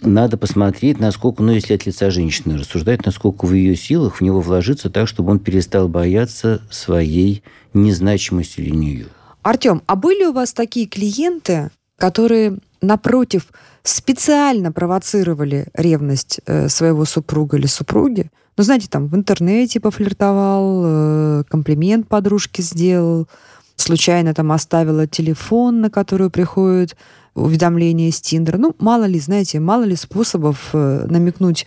Надо 0.05 0.37
посмотреть, 0.37 0.99
насколько, 0.99 1.43
ну, 1.43 1.53
если 1.53 1.73
от 1.73 1.85
лица 1.85 2.11
женщины 2.11 2.57
рассуждать, 2.57 3.05
насколько 3.05 3.45
в 3.45 3.53
ее 3.53 3.75
силах 3.75 4.17
в 4.17 4.21
него 4.21 4.41
вложиться 4.41 4.89
так, 4.89 5.07
чтобы 5.07 5.31
он 5.31 5.39
перестал 5.39 5.87
бояться 5.87 6.61
своей 6.69 7.43
незначимости 7.73 8.61
для 8.61 8.75
нее. 8.75 9.05
Артем, 9.41 9.81
а 9.87 9.95
были 9.95 10.25
у 10.25 10.33
вас 10.33 10.53
такие 10.53 10.87
клиенты, 10.87 11.69
которые, 11.97 12.57
напротив, 12.81 13.47
специально 13.83 14.71
провоцировали 14.71 15.67
ревность 15.73 16.41
э, 16.45 16.69
своего 16.69 17.05
супруга 17.05 17.57
или 17.57 17.67
супруги? 17.67 18.29
Ну, 18.57 18.63
знаете, 18.63 18.87
там 18.89 19.07
в 19.07 19.15
интернете 19.15 19.79
пофлиртовал, 19.79 20.83
э, 20.85 21.43
комплимент 21.49 22.07
подружке 22.07 22.61
сделал, 22.61 23.27
случайно 23.75 24.33
там 24.33 24.51
оставила 24.51 25.07
телефон, 25.07 25.81
на 25.81 25.89
который 25.89 26.29
приходит 26.29 26.95
уведомление 27.35 28.09
из 28.09 28.21
Тиндера. 28.21 28.57
Ну, 28.57 28.75
мало 28.79 29.05
ли, 29.05 29.19
знаете, 29.19 29.59
мало 29.59 29.83
ли 29.83 29.95
способов 29.95 30.69
э, 30.73 31.05
намекнуть 31.09 31.65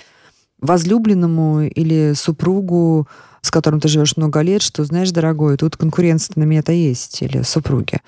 возлюбленному 0.60 1.62
или 1.62 2.12
супругу, 2.14 3.08
с 3.42 3.50
которым 3.50 3.80
ты 3.80 3.88
живешь 3.88 4.16
много 4.16 4.40
лет, 4.40 4.62
что, 4.62 4.84
знаешь, 4.84 5.10
дорогой, 5.10 5.56
тут 5.56 5.76
конкуренция 5.76 6.34
на 6.36 6.44
меня-то 6.44 6.72
есть, 6.72 7.22
или 7.22 7.42
супруги. 7.42 7.98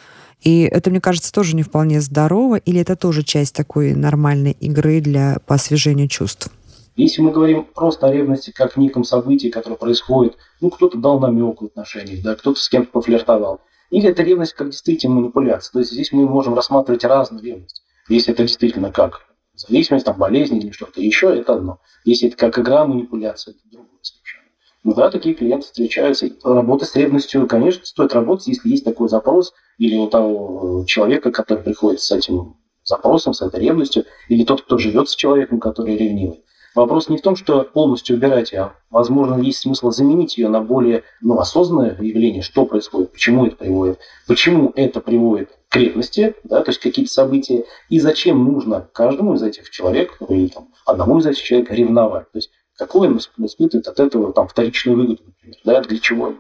И 0.43 0.63
это, 0.63 0.91
мне 0.91 1.01
кажется, 1.01 1.33
тоже 1.33 1.57
не 1.57 1.63
вполне 1.63 2.01
здорово, 2.01 2.57
или 2.57 2.81
это 2.81 2.97
тоже 2.97 3.23
часть 3.23 3.55
такой 3.55 3.95
нормальной 3.95 4.53
игры 4.53 5.01
для 5.01 5.39
по 5.47 5.57
освежению 5.57 6.09
чувств? 6.09 6.51
Если 6.97 7.23
мы 7.23 7.31
говорим 7.31 7.65
просто 7.75 8.09
о 8.09 8.13
ревности 8.13 8.51
как 8.51 8.77
неком 8.77 9.05
событии, 9.05 9.49
которое 9.49 9.77
происходит, 9.77 10.37
ну, 10.61 10.71
кто-то 10.71 10.99
дал 10.99 11.21
намек 11.21 11.61
в 11.63 11.67
отношениях, 11.67 12.23
да, 12.23 12.35
кто-то 12.35 12.59
с 12.59 12.69
кем-то 12.69 12.91
пофлиртовал. 12.91 13.61
Или 13.91 14.11
это 14.11 14.23
ревность 14.23 14.53
как 14.53 14.71
действительно 14.71 15.17
манипуляция. 15.17 15.73
То 15.73 15.79
есть 15.81 15.93
здесь 15.93 16.13
мы 16.13 16.29
можем 16.29 16.55
рассматривать 16.55 17.05
разную 17.05 17.43
ревность. 17.43 17.83
Если 18.09 18.33
это 18.33 18.43
действительно 18.43 18.93
как 18.93 19.27
зависимость, 19.55 20.07
там, 20.07 20.19
болезнь 20.19 20.57
или 20.57 20.71
что-то 20.71 21.01
еще, 21.01 21.37
это 21.37 21.55
одно. 21.55 21.81
Если 22.05 22.29
это 22.29 22.37
как 22.37 22.59
игра, 22.59 22.87
манипуляция, 22.87 23.53
это 23.53 23.61
другое 23.71 23.99
совершенно. 24.03 24.45
Ну 24.85 24.95
да, 24.95 25.11
такие 25.11 25.35
клиенты 25.35 25.67
встречаются. 25.67 26.31
Работа 26.45 26.85
с 26.85 26.95
ревностью, 26.95 27.47
конечно, 27.47 27.85
стоит 27.85 28.15
работать, 28.15 28.47
если 28.47 28.69
есть 28.69 28.85
такой 28.85 29.09
запрос, 29.09 29.53
или 29.79 29.97
у 29.97 30.09
того 30.09 30.85
человека, 30.87 31.31
который 31.31 31.63
приходит 31.65 32.01
с 32.01 32.11
этим 32.13 32.57
запросом, 32.85 33.35
с 33.35 33.43
этой 33.43 33.61
ревностью, 33.61 34.05
или 34.29 34.45
тот, 34.45 34.63
кто 34.63 34.79
живет 34.79 35.09
с 35.09 35.17
человеком, 35.17 35.61
который 35.61 35.97
ревнивый. 35.97 36.45
Вопрос 36.79 37.09
не 37.09 37.19
в 37.19 37.23
том, 37.23 37.35
что 37.35 37.65
полностью 37.65 38.17
убирать 38.17 38.55
а, 38.55 38.73
возможно, 38.89 39.41
есть 39.43 39.59
смысл 39.59 39.91
заменить 39.91 40.39
ее 40.39 40.49
на 40.49 40.61
более 40.61 41.03
ну, 41.21 41.41
осознанное 41.41 41.97
явление, 42.01 42.41
что 42.41 42.67
происходит, 42.67 43.11
почему 43.11 43.47
это 43.47 43.57
приводит, 43.57 43.99
почему 44.29 44.73
это 44.77 45.01
приводит 45.01 45.51
к 45.69 45.75
ревности, 45.75 46.35
да, 46.45 46.63
то 46.63 46.71
есть 46.71 46.81
какие-то 46.81 47.13
события, 47.13 47.65
и 47.89 47.99
зачем 47.99 48.45
нужно 48.45 48.89
каждому 48.93 49.35
из 49.35 49.43
этих 49.43 49.71
человек, 49.71 50.17
ну, 50.21 50.29
или 50.29 50.47
там, 50.47 50.69
одному 50.87 51.19
из 51.19 51.27
этих 51.27 51.43
человек 51.43 51.73
ревновать. 51.73 52.31
То 52.31 52.39
есть 52.39 52.51
какой 52.77 53.09
он 53.09 53.19
испытывает 53.19 53.89
от 53.89 53.99
этого 53.99 54.33
там, 54.33 54.47
вторичную 54.47 54.97
выгоду, 54.97 55.23
например, 55.27 55.57
да, 55.65 55.81
для 55.81 55.99
чего 55.99 56.35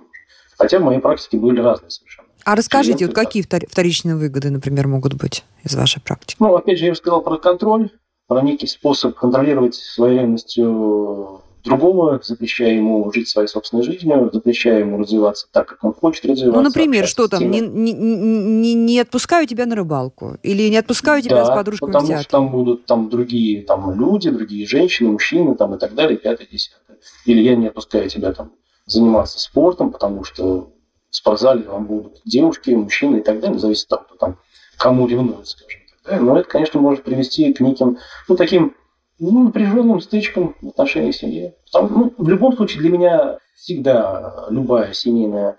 Хотя 0.57 0.79
в 0.79 0.83
моей 0.83 1.01
практике 1.01 1.39
были 1.39 1.61
разные 1.61 1.91
совершенно. 1.91 2.29
А 2.45 2.55
расскажите, 2.55 3.07
вот 3.07 3.15
какие 3.15 3.43
вторичные 3.43 4.15
выгоды, 4.15 4.51
например, 4.51 4.87
могут 4.87 5.15
быть 5.15 5.45
из 5.65 5.75
вашей 5.75 6.01
практики? 6.01 6.37
Ну, 6.41 6.55
опять 6.55 6.79
же, 6.79 6.87
я 6.87 6.95
сказал 6.95 7.23
про 7.23 7.39
контроль, 7.39 7.91
про 8.29 8.43
некий 8.43 8.67
способ 8.67 9.17
контролировать 9.17 9.75
своей 9.75 10.19
ревностью 10.19 11.43
другого, 11.65 12.21
запрещая 12.23 12.75
ему 12.75 13.11
жить 13.13 13.29
своей 13.29 13.49
собственной 13.49 13.83
жизнью, 13.83 14.31
запрещая 14.33 14.81
ему 14.81 14.99
развиваться 14.99 15.49
так, 15.51 15.69
как 15.69 15.83
он 15.83 15.93
хочет 15.93 16.27
развиваться. 16.27 16.57
Ну, 16.57 16.63
например, 16.63 17.07
что 17.07 17.27
там, 17.27 17.51
не, 17.51 17.61
не, 17.61 17.93
не, 17.93 18.75
не 18.75 19.01
отпускаю 19.01 19.47
тебя 19.47 19.67
на 19.67 19.75
рыбалку 19.75 20.37
или 20.43 20.69
не 20.69 20.77
отпускаю 20.77 21.23
тебя 21.23 21.37
да, 21.37 21.47
с 21.47 21.49
подружками 21.49 21.89
потому 21.89 22.05
в 22.05 22.09
театр. 22.09 22.23
что 22.23 22.31
там 22.31 22.51
будут 22.51 22.87
там 22.87 23.09
другие 23.09 23.63
там 23.63 23.99
люди, 23.99 24.31
другие 24.31 24.67
женщины, 24.67 25.11
мужчины 25.11 25.55
там 25.57 25.75
и 25.75 25.79
так 25.79 25.95
далее, 25.95 26.17
пятое, 26.19 26.47
десятое. 26.51 26.99
Или 27.25 27.43
я 27.43 27.57
не 27.57 27.69
отпускаю 27.69 28.09
тебя 28.09 28.33
там 28.33 28.53
заниматься 28.87 29.41
спортом, 29.41 29.91
потому 29.91 30.25
что 30.25 30.73
в 31.11 31.17
спортзале 31.17 31.63
вам 31.63 31.87
будут 31.87 32.21
девушки, 32.25 32.71
мужчины 32.71 33.19
и 33.19 33.23
так 33.23 33.41
далее, 33.41 33.59
зависит 33.59 33.85
от 33.85 33.89
того, 33.89 34.03
кто 34.05 34.17
там 34.17 34.39
кому 34.77 35.07
ревнует, 35.07 35.47
скажем? 35.47 35.81
Но 36.11 36.39
это, 36.39 36.49
конечно, 36.49 36.81
может 36.81 37.05
привести 37.05 37.53
к 37.53 37.61
неким, 37.61 37.99
ну, 38.29 38.37
таким 38.37 38.75
ну, 39.19 39.45
напряженным 39.45 40.01
стычкам 40.01 40.55
в 40.61 40.69
отношении 40.69 41.11
семьи. 41.11 41.55
Потому, 41.73 41.89
ну, 41.89 42.15
в 42.17 42.29
любом 42.29 42.57
случае 42.57 42.81
для 42.81 42.91
меня 42.91 43.39
всегда 43.57 44.47
любая 44.51 44.93
семейная 44.93 45.57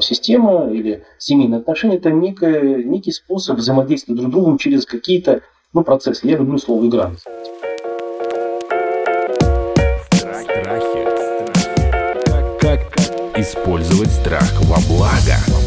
система 0.00 0.70
или 0.70 1.04
семейные 1.18 1.60
отношения– 1.60 1.96
это 1.98 2.10
некое, 2.10 2.82
некий 2.82 3.12
способ 3.12 3.58
взаимодействия 3.58 4.14
друг 4.14 4.28
с 4.28 4.32
другом 4.32 4.58
через 4.58 4.86
какие-то 4.86 5.42
ну, 5.72 5.82
процессы. 5.82 6.26
Я 6.26 6.36
люблю 6.38 6.58
слово 6.58 6.86
«игра». 6.86 7.12
Как 12.60 12.80
использовать 13.36 14.10
страх 14.10 14.50
во 14.62 14.78
благо? 14.88 15.63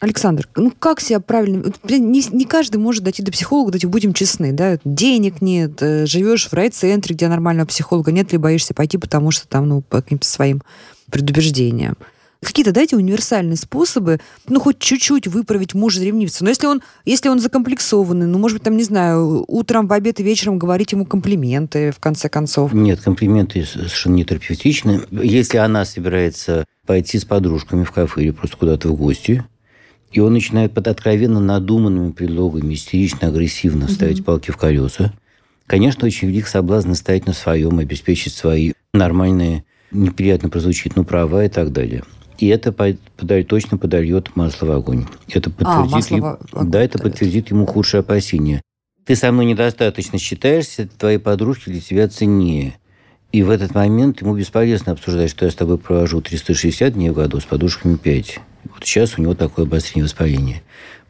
Александр, 0.00 0.48
ну 0.56 0.72
как 0.78 1.00
себя 1.00 1.20
правильно... 1.20 1.72
Не, 1.88 2.22
не 2.30 2.44
каждый 2.44 2.76
может 2.76 3.04
дойти 3.04 3.22
до 3.22 3.32
психолога, 3.32 3.72
давайте 3.72 3.86
будем 3.86 4.12
честны, 4.12 4.52
да? 4.52 4.78
Денег 4.84 5.40
нет, 5.40 5.82
э, 5.82 6.06
живешь 6.06 6.48
в 6.48 6.52
райцентре, 6.52 7.14
где 7.14 7.28
нормального 7.28 7.66
психолога 7.66 8.12
нет, 8.12 8.32
ли 8.32 8.38
боишься 8.38 8.74
пойти, 8.74 8.98
потому 8.98 9.30
что 9.30 9.48
там, 9.48 9.68
ну, 9.68 9.80
по 9.80 10.02
каким-то 10.02 10.26
своим 10.26 10.62
предубеждениям. 11.10 11.96
Какие-то 12.44 12.72
дайте 12.72 12.96
универсальные 12.96 13.56
способы, 13.56 14.20
ну, 14.48 14.60
хоть 14.60 14.78
чуть-чуть 14.78 15.26
выправить 15.26 15.74
мужа-ревнивца. 15.74 16.44
Но 16.44 16.50
если 16.50 16.66
он, 16.66 16.82
если 17.04 17.28
он 17.28 17.40
закомплексованный, 17.40 18.26
ну, 18.26 18.38
может 18.38 18.56
быть, 18.58 18.64
там, 18.64 18.76
не 18.76 18.84
знаю, 18.84 19.44
утром, 19.48 19.88
в 19.88 19.92
обед 19.92 20.20
и 20.20 20.22
вечером 20.22 20.58
говорить 20.58 20.92
ему 20.92 21.06
комплименты, 21.06 21.90
в 21.90 21.98
конце 21.98 22.28
концов. 22.28 22.72
Нет, 22.72 23.00
комплименты 23.00 23.64
совершенно 23.64 24.14
не 24.14 24.24
терапевтичны. 24.24 25.02
Если 25.10 25.56
она 25.56 25.84
собирается 25.84 26.66
пойти 26.86 27.18
с 27.18 27.24
подружками 27.24 27.84
в 27.84 27.92
кафе 27.92 28.22
или 28.22 28.30
просто 28.30 28.56
куда-то 28.58 28.88
в 28.88 28.96
гости, 28.96 29.44
и 30.14 30.20
он 30.20 30.32
начинает 30.32 30.72
под 30.72 30.86
откровенно 30.86 31.40
надуманными 31.40 32.12
предлогами 32.12 32.74
истерично, 32.74 33.28
агрессивно 33.28 33.88
ставить 33.88 34.20
угу. 34.20 34.26
палки 34.26 34.52
в 34.52 34.56
колеса. 34.56 35.12
Конечно, 35.66 36.06
очень 36.06 36.28
велик 36.28 36.46
соблазн 36.46 36.92
стоять 36.92 37.26
на 37.26 37.32
своем, 37.32 37.80
обеспечить 37.80 38.32
свои 38.32 38.74
нормальные, 38.92 39.64
неприятно 39.90 40.50
прозвучит, 40.50 40.94
ну, 40.94 41.04
права 41.04 41.44
и 41.44 41.48
так 41.48 41.72
далее. 41.72 42.04
И 42.38 42.46
это 42.46 42.72
подаль, 42.72 43.44
точно 43.44 43.76
подольет 43.76 44.36
масло 44.36 44.66
в 44.66 44.70
огонь. 44.70 45.06
Это 45.28 45.50
а, 45.50 45.82
подтвердит, 45.82 46.12
а, 46.12 46.14
ему, 46.14 46.36
в... 46.52 46.70
да, 46.70 46.82
это 46.82 46.98
подтвердит 47.00 47.50
ему 47.50 47.66
худшие 47.66 48.00
опасения. 48.00 48.62
Ты 49.04 49.16
со 49.16 49.32
мной 49.32 49.46
недостаточно 49.46 50.18
считаешься, 50.18 50.88
твои 50.96 51.18
подружки 51.18 51.70
для 51.70 51.80
тебя 51.80 52.06
ценнее. 52.08 52.76
И 53.32 53.42
в 53.42 53.50
этот 53.50 53.74
момент 53.74 54.20
ему 54.20 54.36
бесполезно 54.36 54.92
обсуждать, 54.92 55.30
что 55.30 55.44
я 55.44 55.50
с 55.50 55.56
тобой 55.56 55.78
провожу 55.78 56.20
360 56.20 56.94
дней 56.94 57.10
в 57.10 57.14
году, 57.14 57.40
с 57.40 57.44
подружками 57.44 57.96
5. 57.96 58.40
Сейчас 58.84 59.18
у 59.18 59.22
него 59.22 59.34
такое 59.34 59.64
обострение 59.64 60.04
воспаления. 60.04 60.62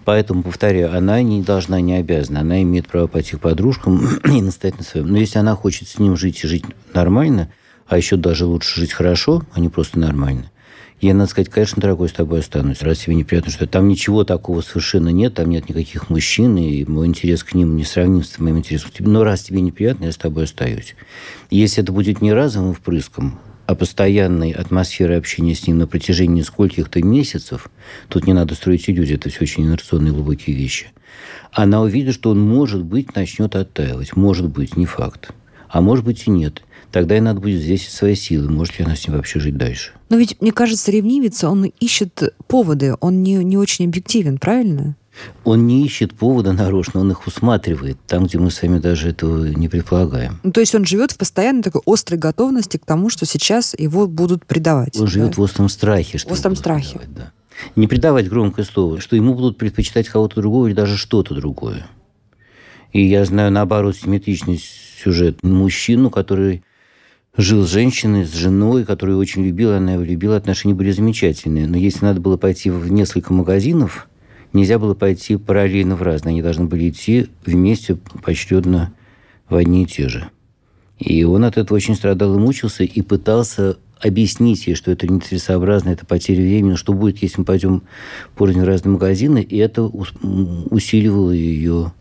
Поэтому, 0.05 0.43
повторяю, 0.43 0.97
она 0.97 1.23
не 1.23 1.43
должна, 1.43 1.81
не 1.81 1.95
обязана. 1.95 2.41
Она 2.41 2.63
имеет 2.63 2.89
право 2.89 3.07
пойти 3.07 3.37
к 3.37 3.41
подружкам 3.41 4.01
и 4.25 4.43
настоять 4.43 4.79
на 4.79 4.85
своем. 4.85 5.09
Но 5.09 5.19
если 5.19 5.39
она 5.39 5.57
хочет 5.57 5.89
с 5.89 5.99
ним 5.99 6.17
жить 6.17 6.45
и 6.45 6.47
жить 6.47 6.65
нормально, 6.93 7.51
а 7.87 7.97
еще 7.97 8.17
даже 8.17 8.45
лучше 8.47 8.81
жить 8.81 8.93
хорошо, 8.93 9.43
а 9.53 9.61
не 9.61 9.69
просто 9.69 9.99
нормально, 9.99 10.51
я, 11.01 11.13
надо 11.13 11.29
сказать, 11.31 11.51
конечно, 11.51 11.83
дорогой, 11.83 12.09
с 12.09 12.13
тобой 12.13 12.41
останусь. 12.41 12.81
Раз 12.81 13.01
тебе 13.01 13.15
неприятно, 13.17 13.51
что 13.51 13.67
там 13.67 13.89
ничего 13.89 14.25
такого 14.25 14.63
совершенно 14.63 15.11
нет, 15.11 15.35
там 15.35 15.51
нет 15.51 15.69
никаких 15.69 16.09
мужчин, 16.09 16.57
и 16.57 16.85
мой 16.85 17.07
интерес 17.07 17.45
к 17.45 17.53
ним 17.53 17.77
не 17.77 17.85
сравним 17.85 18.25
с 18.25 18.39
моим 18.39 18.59
интересом 18.59 18.91
к 18.91 18.95
тебе. 18.95 19.09
Но 19.09 19.23
раз 19.23 19.43
тебе 19.43 19.61
неприятно, 19.61 20.07
я 20.07 20.13
с 20.13 20.17
тобой 20.17 20.45
остаюсь. 20.45 20.95
Если 21.51 21.83
это 21.83 21.93
будет 21.93 22.23
не 22.23 22.33
разовым 22.33 22.73
впрыском, 22.73 23.39
а 23.67 23.75
постоянной 23.75 24.51
атмосферой 24.51 25.19
общения 25.19 25.55
с 25.55 25.67
ним 25.67 25.79
на 25.79 25.87
протяжении 25.87 26.43
скольких-то 26.43 27.03
месяцев, 27.03 27.71
тут 28.09 28.27
не 28.27 28.33
надо 28.33 28.55
строить 28.55 28.89
иллюзии, 28.89 29.15
это 29.15 29.31
все 29.31 29.43
очень 29.43 29.65
инерционные 29.65 30.13
глубокие 30.13 30.57
вещи, 30.57 30.89
она 31.53 31.83
увидит, 31.83 32.15
что 32.15 32.31
он, 32.31 32.41
может 32.41 32.83
быть, 32.83 33.15
начнет 33.15 33.55
оттаивать. 33.55 34.17
Может 34.17 34.49
быть, 34.49 34.77
не 34.77 34.87
факт. 34.87 35.31
А 35.69 35.81
может 35.81 36.05
быть 36.05 36.27
и 36.27 36.31
нет. 36.31 36.63
Тогда 36.91 37.17
и 37.17 37.21
надо 37.21 37.41
будет 37.41 37.61
взвесить 37.61 37.91
свои 37.91 38.15
силы. 38.15 38.51
Может 38.51 38.79
ли 38.79 38.85
она 38.85 38.97
с 38.97 39.07
ним 39.07 39.17
вообще 39.17 39.41
жить 39.41 39.57
дальше? 39.57 39.93
Но 40.11 40.17
ведь, 40.17 40.41
мне 40.41 40.53
кажется, 40.53 40.91
ревнивец, 40.91 41.43
он 41.45 41.65
ищет 41.65 42.35
поводы. 42.47 42.95
Он 43.01 43.23
не, 43.23 43.37
не 43.37 43.57
очень 43.57 43.87
объективен, 43.87 44.39
правильно? 44.39 44.97
Он 45.45 45.67
не 45.67 45.85
ищет 45.85 46.15
повода 46.15 46.53
нарочно, 46.53 47.01
он 47.01 47.11
их 47.11 47.27
усматривает 47.27 47.99
там, 48.07 48.27
где 48.27 48.39
мы 48.39 48.51
сами 48.51 48.79
даже 48.79 49.11
этого 49.11 49.47
не 49.47 49.69
предполагаем. 49.69 50.41
Ну, 50.43 50.53
то 50.53 50.61
есть 50.61 50.75
он 50.75 50.85
живет 50.85 51.13
в 51.13 51.19
постоянной 51.19 51.63
такой 51.63 51.83
острой 51.87 52.19
готовности 52.19 52.77
к 52.77 52.85
тому, 52.85 53.11
что 53.11 53.27
сейчас 53.27 53.75
его 53.79 54.07
будут 54.07 54.45
предавать. 54.47 54.97
Он 54.97 55.07
да? 55.07 55.11
живет 55.11 55.37
в 55.37 55.41
остром 55.41 55.69
страхе. 55.69 56.19
Что 56.19 56.31
в 56.31 56.33
остром 56.33 56.57
страхе. 56.57 56.99
Предавать, 56.99 57.15
да. 57.15 57.33
Не 57.77 57.87
предавать 57.87 58.29
громкое 58.29 58.65
слово, 58.65 59.01
что 59.01 59.17
ему 59.17 59.35
будут 59.35 59.59
предпочитать 59.59 60.09
кого-то 60.09 60.41
другого 60.41 60.67
или 60.67 60.75
даже 60.75 60.97
что-то 60.97 61.35
другое. 61.35 61.87
И 62.93 63.05
я 63.05 63.25
знаю, 63.25 63.51
наоборот, 63.53 63.97
симметричный 63.97 64.63
сюжет. 65.03 65.43
Мужчину, 65.43 66.11
который 66.11 66.63
жил 67.37 67.67
с 67.67 67.71
женщиной, 67.71 68.25
с 68.25 68.33
женой, 68.33 68.85
которую 68.85 69.19
очень 69.19 69.45
любила, 69.45 69.77
она 69.77 69.95
его 69.95 70.05
любила, 70.05 70.37
отношения 70.37 70.75
были 70.75 70.93
замечательные. 70.93 71.67
Но 71.67 71.77
если 71.77 72.05
надо 72.05 72.21
было 72.21 72.37
пойти 72.37 72.71
в 72.71 72.91
несколько 72.91 73.33
магазинов, 73.33 74.09
нельзя 74.55 74.79
было 74.79 74.95
пойти 74.95 75.37
параллельно 75.37 75.97
в 75.97 76.03
разные. 76.03 76.33
Они 76.33 76.43
должны 76.43 76.65
были 76.65 76.89
идти 76.89 77.29
вместе 77.45 77.97
поочередно 78.23 78.95
в 79.49 79.57
одни 79.57 79.83
и 79.83 79.87
те 79.87 80.09
же. 80.09 80.31
И 80.99 81.25
он 81.25 81.45
от 81.45 81.59
этого 81.59 81.77
очень 81.77 81.97
страдал 81.97 82.35
и 82.35 82.39
мучился, 82.39 82.85
и 82.85 83.03
пытался 83.03 83.77
объяснить 84.01 84.67
ей, 84.67 84.75
что 84.75 84.91
это 84.91 85.07
нецелесообразно, 85.07 85.91
это 85.91 86.07
потеря 86.07 86.43
времени, 86.43 86.75
что 86.77 86.93
будет, 86.93 87.23
если 87.23 87.41
мы 87.41 87.45
пойдем 87.45 87.83
порознь 88.37 88.61
в 88.61 88.65
разные 88.65 88.93
магазины, 88.93 89.43
и 89.43 89.57
это 89.57 89.83
усиливало 89.83 91.31
ее 91.31 91.93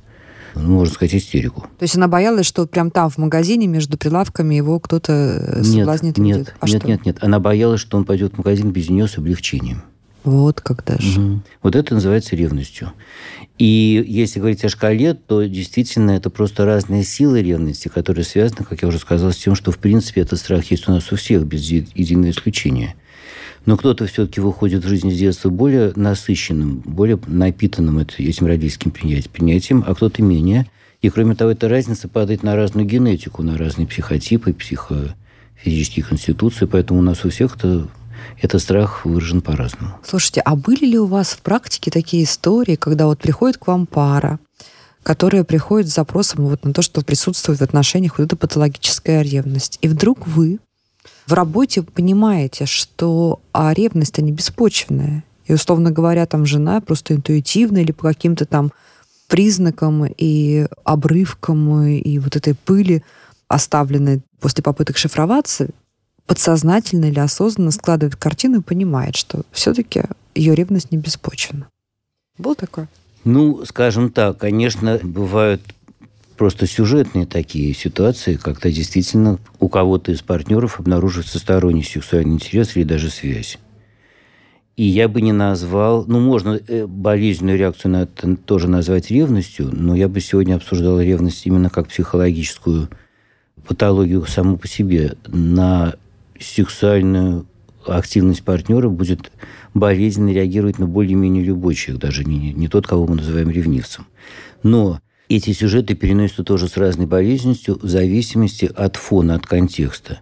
ну, 0.56 0.70
можно 0.70 0.94
сказать, 0.94 1.16
истерику. 1.16 1.62
То 1.80 1.84
есть 1.84 1.96
она 1.96 2.08
боялась, 2.08 2.46
что 2.46 2.68
прям 2.68 2.92
там, 2.92 3.10
в 3.10 3.18
магазине, 3.18 3.66
между 3.66 3.98
прилавками 3.98 4.54
его 4.54 4.80
кто-то 4.80 5.64
соблазнит? 5.64 6.20
Нет, 6.20 6.38
нет, 6.38 6.56
а 6.60 6.70
нет, 6.70 6.84
нет, 6.84 7.06
нет. 7.06 7.18
Она 7.22 7.40
боялась, 7.40 7.82
что 7.82 7.98
он 7.98 8.06
пойдет 8.06 8.36
в 8.36 8.38
магазин 8.38 8.72
без 8.72 8.88
нее 8.88 9.08
с 9.08 9.18
облегчением. 9.18 9.82
Вот 10.24 10.62
как 10.62 10.86
даже. 10.86 11.20
Угу. 11.20 11.42
Вот 11.63 11.75
это 11.75 11.94
называется 11.96 12.36
ревностью. 12.36 12.94
И 13.58 14.03
если 14.08 14.39
говорить 14.39 14.63
о 14.63 14.70
шкале, 14.70 15.13
то 15.13 15.44
действительно 15.44 16.12
это 16.12 16.30
просто 16.30 16.65
разные 16.65 17.03
силы 17.03 17.42
ревности, 17.42 17.88
которые 17.88 18.25
связаны, 18.25 18.63
как 18.63 18.82
я 18.82 18.88
уже 18.88 19.00
сказал, 19.00 19.32
с 19.32 19.38
тем, 19.38 19.56
что 19.56 19.72
в 19.72 19.77
принципе 19.77 20.22
этот 20.22 20.39
страх 20.39 20.63
есть 20.72 20.88
у 20.88 20.92
нас 20.92 21.12
у 21.12 21.15
всех, 21.15 21.46
без 21.46 21.70
единого 21.70 22.32
исключения. 22.32 22.96
Но 23.65 23.77
кто-то 23.77 24.06
все-таки 24.08 24.42
выходит 24.42 24.84
в 24.84 24.88
жизнь 24.88 25.12
с 25.12 25.18
детства 25.18 25.50
более 25.50 25.94
насыщенным, 25.96 26.80
более 26.86 27.20
напитанным 27.27 28.00
этим 28.00 28.46
родительским 28.46 28.92
принятием, 28.92 29.84
а 29.86 29.96
кто-то 29.96 30.22
менее. 30.22 30.68
И 31.01 31.10
кроме 31.10 31.36
того, 31.36 31.51
эта 31.51 31.70
разница 31.70 32.08
падает 32.08 32.44
на 32.44 32.56
разную 32.56 32.88
генетику, 32.88 33.44
на 33.44 33.58
разные 33.58 33.88
психотипы, 33.88 34.53
психофизические 34.53 36.06
конституции, 36.06 36.65
поэтому 36.65 37.00
у 37.00 37.03
нас 37.03 37.24
у 37.24 37.30
всех 37.30 37.56
это 37.56 37.88
этот 38.42 38.62
страх 38.62 39.06
выражен 39.06 39.42
по-разному. 39.42 39.96
Слушайте, 40.03 40.42
а 40.42 40.56
были 40.56 40.86
ли 40.86 41.00
у 41.00 41.06
вас 41.06 41.30
в 41.30 41.42
практике 41.42 41.92
такие 41.92 42.24
истории, 42.24 42.75
когда 42.75 43.08
вот 43.08 43.20
приходит 43.20 43.58
к 43.58 43.68
вам 43.68 43.86
пара, 43.86 44.39
которая 45.03 45.44
приходит 45.44 45.89
с 45.89 45.96
запросом 45.96 46.46
вот 46.48 46.63
на 46.63 46.74
то, 46.74 46.82
что 46.82 47.01
присутствует 47.01 47.60
в 47.60 47.63
отношениях 47.63 48.18
вот 48.18 48.25
эта 48.25 48.36
патологическая 48.36 49.22
ревность, 49.22 49.77
и 49.82 49.88
вдруг 49.88 50.27
вы 50.27 50.60
в 51.27 51.34
работе 51.34 51.84
понимаете, 51.84 52.65
что 52.65 53.42
а 53.51 53.74
ревность, 53.74 54.20
они 54.20 54.32
беспочвенная, 54.32 55.24
и, 55.46 55.53
условно 55.53 55.92
говоря, 55.92 56.25
там 56.25 56.46
жена 56.46 56.80
просто 56.82 57.15
интуитивно 57.15 57.80
или 57.80 57.92
по 57.92 58.03
каким-то 58.03 58.46
там 58.46 58.72
признакам 59.27 60.06
и 60.06 60.68
обрывкам 60.84 61.86
и 61.86 62.20
вот 62.20 62.36
этой 62.36 62.53
пыли, 62.56 63.03
оставленной 63.48 64.22
после 64.39 64.63
попыток 64.63 64.98
шифроваться, 64.98 65.68
подсознательно 66.25 67.06
или 67.06 67.20
осознанно 67.20 67.72
складывает 67.72 68.15
картину 68.15 68.60
и 68.60 68.63
понимает, 68.63 69.15
что 69.15 69.42
все-таки 69.51 70.03
ее 70.36 70.56
ревность 70.56 70.92
не 70.92 70.98
беспочвена. 70.98 71.68
Был 72.38 72.56
такое? 72.56 72.88
Ну, 73.24 73.63
скажем 73.65 74.12
так, 74.12 74.38
конечно, 74.38 75.00
бывают 75.01 75.62
просто 76.38 76.68
сюжетные 76.68 77.25
такие 77.25 77.74
ситуации, 77.74 78.36
когда 78.36 78.70
действительно 78.70 79.39
у 79.60 79.70
кого-то 79.70 80.12
из 80.12 80.22
партнеров 80.22 80.80
обнаруживается 80.80 81.39
сторонний 81.39 81.84
сексуальный 81.84 82.34
интерес 82.34 82.75
или 82.75 82.84
даже 82.84 83.10
связь. 83.10 83.60
И 84.75 84.84
я 84.84 85.08
бы 85.08 85.22
не 85.22 85.32
назвал, 85.32 86.03
ну, 86.08 86.20
можно 86.20 86.60
э, 86.68 86.88
болезненную 86.88 87.60
реакцию 87.60 87.92
на 87.92 88.03
это 88.03 88.36
тоже 88.36 88.68
назвать 88.68 89.12
ревностью, 89.12 89.70
но 89.72 89.96
я 89.96 90.10
бы 90.10 90.20
сегодня 90.20 90.56
обсуждал 90.56 91.00
ревность 91.00 91.46
именно 91.46 91.70
как 91.70 91.89
психологическую 91.89 92.89
патологию 93.68 94.25
саму 94.25 94.58
по 94.58 94.68
себе. 94.68 95.15
На 95.27 95.94
сексуальную 96.44 97.46
активность 97.86 98.44
партнера 98.44 98.90
будет 98.90 99.32
болезненно 99.74 100.30
реагировать 100.30 100.80
на 100.80 100.88
более-менее 100.88 101.44
любой 101.44 101.76
человек, 101.76 102.02
даже 102.02 102.24
не, 102.24 102.54
не 102.54 102.68
тот, 102.68 102.88
кого 102.88 103.08
мы 103.08 103.16
называем 103.16 103.50
ревнивцем. 103.50 104.08
Но 104.62 105.00
эти 105.30 105.52
сюжеты 105.52 105.96
переносятся 105.96 106.44
тоже 106.44 106.68
с 106.68 106.78
разной 106.78 107.08
болезненностью 107.08 107.80
в 107.82 107.88
зависимости 107.88 108.70
от 108.74 108.96
фона, 108.96 109.36
от 109.36 109.46
контекста. 109.46 110.20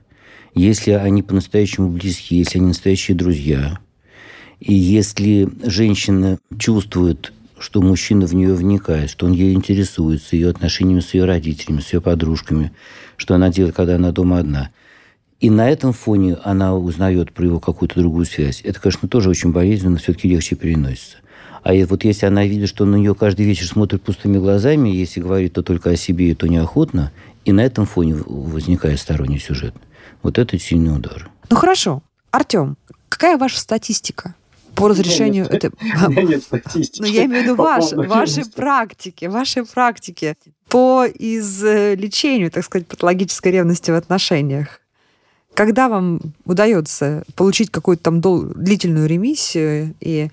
Если 0.54 0.92
они 0.92 1.24
по-настоящему 1.24 1.90
близкие, 1.90 2.40
если 2.40 2.58
они 2.58 2.68
настоящие 2.68 3.16
друзья, 3.16 3.80
и 4.60 4.74
если 4.74 5.50
женщина 5.64 6.40
чувствует, 6.58 7.34
что 7.58 7.82
мужчина 7.82 8.26
в 8.26 8.34
нее 8.34 8.54
вникает, 8.54 9.10
что 9.10 9.28
он 9.28 9.34
ей 9.34 9.54
интересуется, 9.54 10.36
ее 10.36 10.50
отношениями 10.50 11.00
с 11.00 11.14
ее 11.14 11.26
родителями, 11.26 11.80
с 11.80 11.94
ее 11.94 12.02
подружками, 12.02 12.72
что 13.18 13.36
она 13.36 13.50
делает, 13.50 13.76
когда 13.76 13.96
она 13.96 14.12
дома 14.12 14.40
одна– 14.40 14.70
и 15.42 15.50
на 15.50 15.70
этом 15.70 15.92
фоне 15.92 16.38
она 16.44 16.76
узнает 16.76 17.34
про 17.34 17.46
его 17.46 17.60
какую-то 17.60 18.00
другую 18.00 18.26
связь. 18.26 18.62
Это, 18.64 18.80
конечно, 18.80 19.10
тоже 19.10 19.30
очень 19.30 19.52
болезненно, 19.52 19.94
но 19.94 19.98
все-таки 19.98 20.30
легче 20.30 20.56
переносится. 20.56 21.18
А 21.64 21.74
вот 21.88 22.04
если 22.04 22.28
она 22.28 22.46
видит, 22.46 22.70
что 22.70 22.86
на 22.86 22.96
нее 22.96 23.16
каждый 23.16 23.46
вечер 23.46 23.66
смотрит 23.66 24.04
пустыми 24.04 24.38
глазами, 24.38 24.90
если 24.90 25.20
говорит 25.20 25.54
то 25.54 25.64
только 25.64 25.90
о 25.92 25.96
себе, 25.96 26.34
то 26.36 26.48
неохотно, 26.48 27.12
и 27.44 27.52
на 27.52 27.62
этом 27.62 27.88
фоне 27.88 28.16
возникает 28.26 29.00
сторонний 29.00 29.40
сюжет. 29.40 29.74
Вот 30.22 30.38
это 30.38 30.58
сильный 30.60 30.96
удар. 30.96 31.30
Ну 31.50 31.58
хорошо. 31.58 32.04
Артем, 32.30 32.78
какая 33.10 33.38
ваша 33.38 33.60
статистика? 33.60 34.36
по 34.76 34.88
разрешению... 34.88 35.48
Нет, 35.52 35.66
это... 35.66 35.72
нет 36.22 36.44
статистики. 36.44 37.02
Но 37.02 37.08
ну, 37.08 37.14
я 37.14 37.26
имею 37.26 37.42
в 37.42 37.46
виду 37.46 37.56
ваши, 37.58 37.96
ваши 37.96 38.46
практики, 38.46 39.26
ваши 39.26 39.66
практики 39.66 40.38
по 40.70 41.06
излечению, 41.08 42.50
так 42.52 42.64
сказать, 42.64 42.88
патологической 42.88 43.52
ревности 43.52 43.92
в 43.92 43.96
отношениях. 43.96 44.81
Когда 45.54 45.90
вам 45.90 46.20
удается 46.46 47.24
получить 47.36 47.70
какую-то 47.70 48.04
там 48.04 48.22
дол- 48.22 48.46
длительную 48.56 49.08
ремиссию, 49.08 49.96
и 50.00 50.30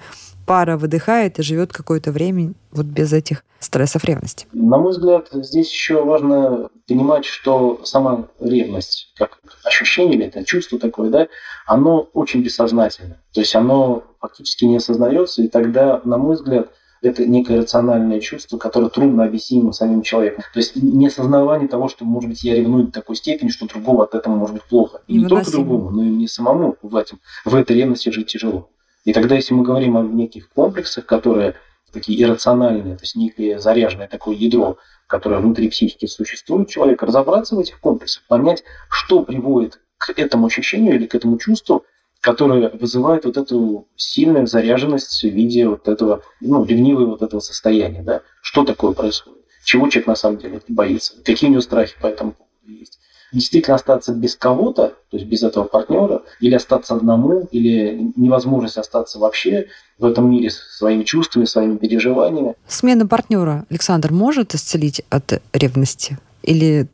пара 0.47 0.77
выдыхает 0.77 1.39
и 1.39 1.43
живет 1.43 1.73
какое-то 1.73 2.11
время 2.11 2.55
вот 2.71 2.87
без 2.87 3.13
этих 3.13 3.45
стрессов 3.61 4.05
ревности? 4.05 4.47
На 4.53 4.79
мой 4.79 4.93
взгляд, 4.93 5.29
здесь 5.33 5.71
еще 5.71 6.03
важно 6.05 6.71
понимать, 6.87 7.27
что 7.27 7.81
сама 7.85 8.29
ревность, 8.41 9.13
как 9.17 9.41
ощущение 9.65 10.15
или 10.15 10.27
это 10.27 10.45
чувство 10.45 10.79
такое, 10.79 11.11
да, 11.11 11.29
оно 11.67 12.09
очень 12.15 12.43
бессознательно. 12.43 13.19
То 13.33 13.41
есть 13.41 13.55
оно 13.55 14.05
фактически 14.21 14.65
не 14.65 14.77
осознается, 14.77 15.43
и 15.43 15.49
тогда, 15.49 16.01
на 16.05 16.17
мой 16.17 16.37
взгляд, 16.37 16.71
это 17.03 17.27
некое 17.27 17.61
рациональное 17.61 18.21
чувство, 18.21 18.59
которое 18.59 18.89
трудно 18.91 19.25
объяснимо 19.25 19.73
самим 19.73 20.03
человеком. 20.03 20.45
То 20.53 20.59
есть 20.59 20.77
несознавание 20.77 21.69
того, 21.69 21.89
что, 21.89 22.05
может 22.05 22.29
быть, 22.31 22.43
я 22.43 22.55
ревную 22.55 22.87
до 22.87 22.93
такой 22.93 23.17
степени, 23.17 23.49
что 23.49 23.67
другого 23.67 24.05
от 24.05 24.15
этого 24.15 24.35
может 24.35 24.55
быть 24.55 24.65
плохо. 24.65 25.03
И 25.07 25.19
не 25.19 25.27
только 25.27 25.51
другому, 25.51 25.91
но 25.91 26.03
и 26.03 26.09
мне 26.09 26.29
самому 26.29 26.77
в, 26.83 26.97
этом, 26.97 27.21
в 27.45 27.55
этой 27.55 27.77
ревности 27.77 28.11
жить 28.11 28.29
тяжело. 28.29 28.71
И 29.05 29.13
тогда, 29.13 29.37
если 29.37 29.55
мы 29.55 29.63
говорим 29.63 29.97
о 29.97 30.03
неких 30.03 30.51
комплексах, 30.51 31.07
которые 31.07 31.55
такие 31.93 32.23
иррациональные, 32.23 32.97
то 32.97 33.03
есть 33.03 33.17
некое 33.17 33.59
заряженное 33.59 34.09
такое 34.09 34.37
ядро, 34.37 34.77
которое 35.07 35.41
внутри 35.41 35.69
психики 35.71 36.07
существует 36.07 36.69
человека, 36.69 37.07
разобраться 37.07 37.57
в 37.57 37.59
этих 37.59 37.81
комплексах, 37.81 38.25
понять, 38.29 38.63
что 38.91 39.23
приводит 39.23 39.81
к 39.97 40.11
этому 40.11 40.47
ощущению 40.47 40.97
или 40.97 41.07
к 41.07 41.15
этому 41.15 41.39
чувству, 41.39 41.85
которая 42.21 42.71
вызывает 42.71 43.25
вот 43.25 43.37
эту 43.37 43.87
сильную 43.97 44.47
заряженность 44.47 45.23
в 45.23 45.29
виде 45.29 45.69
вот 45.69 45.89
этого, 45.89 46.23
ну, 46.41 46.65
ревнивого 46.65 47.11
вот 47.11 47.23
этого 47.23 47.41
состояния, 47.41 48.03
да. 48.03 48.23
Что 48.43 48.65
такое 48.65 48.93
происходит? 48.93 49.39
Чего 49.65 49.89
человек 49.89 50.09
на 50.09 50.17
самом 50.17 50.39
деле 50.39 50.61
боится? 50.69 51.15
Какие 51.25 51.49
у 51.49 51.53
него 51.53 51.61
страхи 51.61 51.95
по 52.01 52.07
этому 52.07 52.33
поводу 52.33 52.79
есть? 52.79 52.99
Действительно 53.31 53.75
остаться 53.75 54.15
без 54.15 54.35
кого-то, 54.37 54.95
то 55.11 55.17
есть 55.17 55.29
без 55.29 55.43
этого 55.43 55.65
партнера, 55.65 56.23
или 56.41 56.55
остаться 56.55 56.95
одному, 56.95 57.47
или 57.53 58.11
невозможность 58.17 58.79
остаться 58.79 59.19
вообще 59.19 59.67
в 59.99 60.07
этом 60.07 60.31
мире 60.31 60.51
своими 60.51 61.05
чувствами, 61.05 61.45
своими 61.45 61.77
переживаниями. 61.77 62.55
Смена 62.67 63.07
партнера, 63.07 63.67
Александр, 63.69 64.13
может 64.13 64.55
исцелить 64.55 65.03
от 65.11 65.43
ревности? 65.53 66.19
Или 66.43 66.89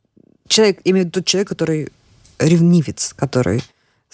человек, 0.48 0.80
имеет 0.84 1.12
тот 1.12 1.24
человек, 1.24 1.48
который 1.48 1.90
ревнивец, 2.40 3.14
который 3.14 3.62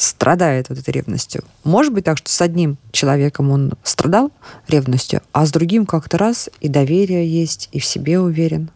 страдает 0.00 0.70
вот 0.70 0.78
этой 0.78 0.92
ревностью. 0.92 1.44
Может 1.62 1.92
быть 1.92 2.04
так, 2.04 2.16
что 2.16 2.30
с 2.30 2.40
одним 2.40 2.78
человеком 2.90 3.50
он 3.50 3.74
страдал 3.82 4.32
ревностью, 4.66 5.20
а 5.32 5.44
с 5.44 5.52
другим 5.52 5.84
как-то 5.84 6.16
раз 6.16 6.48
и 6.60 6.68
доверие 6.68 7.28
есть, 7.28 7.68
и 7.72 7.80
в 7.80 7.84
себе 7.84 8.18
уверен. 8.18 8.70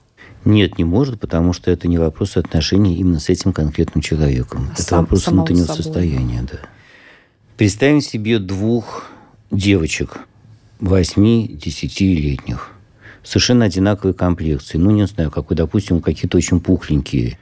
Нет, 0.45 0.77
не 0.77 0.85
может, 0.85 1.19
потому 1.19 1.55
что 1.55 1.71
это 1.71 1.89
не 1.89 1.97
вопрос 1.97 2.37
отношений 2.37 2.97
именно 2.97 3.21
с 3.21 3.31
этим 3.31 3.55
конкретным 3.55 4.03
человеком. 4.03 4.71
Сам, 4.77 4.85
это 4.85 4.97
вопрос 4.97 5.27
внутреннего 5.29 5.65
собой. 5.65 5.83
состояния, 5.83 6.43
да. 6.43 6.59
Представим 7.57 8.03
себе 8.03 8.39
двух 8.39 9.07
девочек, 9.51 10.19
8-10-летних, 10.81 12.73
совершенно 13.23 13.65
одинаковой 13.65 14.13
комплекции. 14.13 14.77
Ну, 14.77 14.91
не 14.91 15.07
знаю, 15.07 15.31
какой, 15.31 15.57
допустим, 15.57 16.03
какие-то 16.03 16.37
очень 16.37 16.61
пухленькие. 16.61 17.39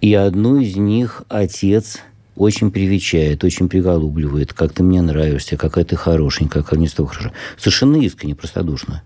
И 0.00 0.12
одну 0.14 0.56
из 0.56 0.74
них 0.74 1.22
отец– 1.28 2.00
очень 2.36 2.70
привечает, 2.70 3.44
очень 3.44 3.68
приголубливает, 3.68 4.52
как 4.52 4.72
ты 4.72 4.82
мне 4.82 5.02
нравишься, 5.02 5.56
какая 5.56 5.84
ты 5.84 5.96
хорошенькая, 5.96 6.62
как 6.62 6.78
мне 6.78 6.88
с 6.88 6.94
тобой 6.94 7.10
хорошо. 7.10 7.32
Совершенно 7.58 7.96
искренне, 7.96 8.34
простодушно. 8.34 9.02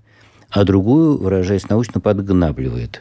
А 0.51 0.65
другую, 0.65 1.19
выражаясь 1.19 1.69
научно, 1.69 2.01
подгнабливает. 2.01 3.01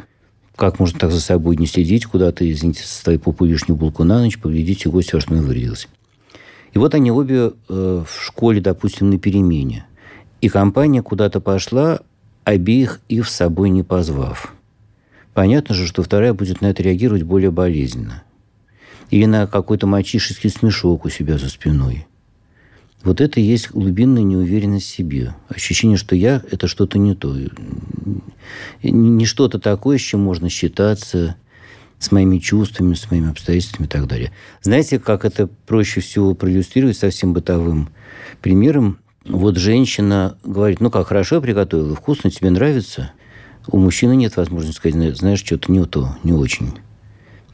Как 0.55 0.79
можно 0.79 0.99
так 0.99 1.11
за 1.11 1.21
собой 1.21 1.57
не 1.57 1.67
следить, 1.67 2.05
куда 2.05 2.31
ты, 2.31 2.49
извините, 2.49 2.83
со 2.83 3.03
своей 3.03 3.19
попы 3.19 3.47
лишнюю 3.47 3.77
булку 3.77 4.03
на 4.03 4.19
ночь, 4.19 4.39
поглядите, 4.39 4.89
гость 4.89 5.13
во 5.13 5.19
что 5.19 5.33
вырядился. 5.33 5.87
И 6.73 6.77
вот 6.77 6.95
они 6.95 7.11
обе 7.11 7.51
э, 7.69 8.03
в 8.07 8.23
школе, 8.23 8.61
допустим, 8.61 9.09
на 9.09 9.19
перемене. 9.19 9.85
И 10.41 10.49
компания 10.49 11.01
куда-то 11.01 11.39
пошла, 11.39 11.99
обеих 12.43 12.99
их 13.09 13.27
с 13.27 13.35
собой 13.35 13.69
не 13.69 13.83
позвав. 13.83 14.53
Понятно 15.33 15.75
же, 15.75 15.87
что 15.87 16.03
вторая 16.03 16.33
будет 16.33 16.61
на 16.61 16.67
это 16.67 16.83
реагировать 16.83 17.23
более 17.23 17.51
болезненно 17.51 18.23
или 19.09 19.25
на 19.25 19.47
какой-то 19.47 19.87
мальчишеский 19.87 20.49
смешок 20.49 21.05
у 21.05 21.09
себя 21.09 21.37
за 21.37 21.49
спиной. 21.49 22.07
Вот 23.03 23.21
это 23.21 23.39
и 23.39 23.43
есть 23.43 23.69
глубинная 23.69 24.23
неуверенность 24.23 24.87
в 24.87 24.95
себе. 24.95 25.35
Ощущение, 25.47 25.97
что 25.97 26.15
я– 26.15 26.41
это 26.51 26.67
что-то 26.67 26.97
не 26.97 27.13
то. 27.13 27.35
Не 28.81 29.25
что-то 29.25 29.59
такое, 29.59 29.99
с 29.99 30.01
чем 30.01 30.21
можно 30.21 30.49
считаться, 30.49 31.35
с 31.99 32.11
моими 32.11 32.39
чувствами, 32.39 32.95
с 32.95 33.09
моими 33.11 33.29
обстоятельствами 33.29 33.85
и 33.85 33.89
так 33.89 34.07
далее. 34.07 34.31
Знаете, 34.61 34.99
как 34.99 35.23
это 35.23 35.47
проще 35.67 36.01
всего 36.01 36.33
проиллюстрировать 36.33 36.97
совсем 36.97 37.33
бытовым 37.33 37.89
примером? 38.41 38.97
вот 39.27 39.57
женщина 39.57 40.37
говорит, 40.43 40.79
ну 40.79 40.91
как, 40.91 41.07
хорошо 41.07 41.35
я 41.35 41.41
приготовила, 41.41 41.95
вкусно, 41.95 42.29
тебе 42.29 42.49
нравится? 42.49 43.11
У 43.67 43.77
мужчины 43.77 44.15
нет 44.15 44.37
возможности 44.37 44.77
сказать, 44.77 45.17
знаешь, 45.17 45.43
что-то 45.43 45.71
не 45.71 45.83
то, 45.85 46.15
не 46.23 46.33
очень. 46.33 46.73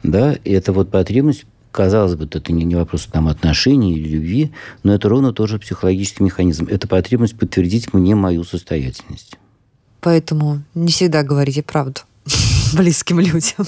Да, 0.02 0.32
и 0.32 0.52
это 0.52 0.72
вот 0.72 0.90
потребность 0.90 1.44
казалось 1.72 2.14
бы, 2.14 2.26
это 2.30 2.52
не 2.52 2.74
вопрос 2.76 3.08
там, 3.10 3.28
отношений 3.28 3.94
или 3.94 4.08
любви, 4.08 4.52
но 4.82 4.94
это 4.94 5.08
ровно 5.08 5.32
тоже 5.32 5.58
психологический 5.58 6.22
механизм. 6.22 6.66
Это 6.70 6.86
потребность 6.86 7.36
подтвердить 7.36 7.92
мне 7.94 8.14
мою 8.14 8.44
состоятельность. 8.44 9.38
Поэтому 10.00 10.62
не 10.74 10.92
всегда 10.92 11.22
говорите 11.22 11.62
правду 11.62 12.02
близким 12.76 13.20
людям. 13.20 13.66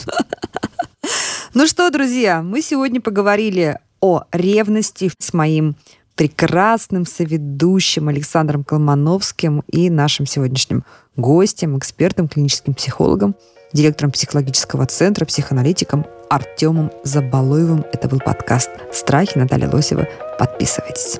Ну 1.55 1.66
что, 1.66 1.90
друзья, 1.90 2.42
мы 2.42 2.62
сегодня 2.62 3.01
поговорили 3.01 3.79
о 4.01 4.25
ревности 4.33 5.11
с 5.18 5.33
моим 5.33 5.77
прекрасным 6.16 7.07
соведущим 7.07 8.09
Александром 8.09 8.64
Колмановским 8.64 9.62
и 9.70 9.88
нашим 9.90 10.27
сегодняшним 10.27 10.85
гостем, 11.16 11.79
экспертом, 11.79 12.29
клиническим 12.29 12.75
психологом, 12.75 13.35
директором 13.74 14.12
психологического 14.12 14.87
центра, 14.87 15.26
психоаналитиком 15.26 16.06
Артемом 16.30 16.90
Забалоевым. 17.02 17.84
Это 17.92 18.08
был 18.08 18.20
подкаст 18.20 18.70
«Страхи» 18.92 19.37
Наталья 19.37 19.68
Лосева. 19.68 20.08
Подписывайтесь. 20.38 21.18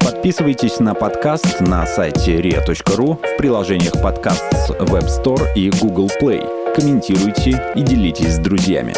Подписывайтесь 0.00 0.80
на 0.80 0.94
подкаст 0.94 1.60
на 1.60 1.86
сайте 1.86 2.40
ria.ru 2.40 3.16
в 3.16 3.36
приложениях 3.36 3.92
подкаст 4.02 4.44
с 4.52 4.70
Web 4.70 5.06
Store 5.06 5.54
и 5.54 5.70
Google 5.70 6.10
Play. 6.20 6.74
Комментируйте 6.74 7.72
и 7.76 7.82
делитесь 7.82 8.34
с 8.34 8.38
друзьями. 8.38 8.94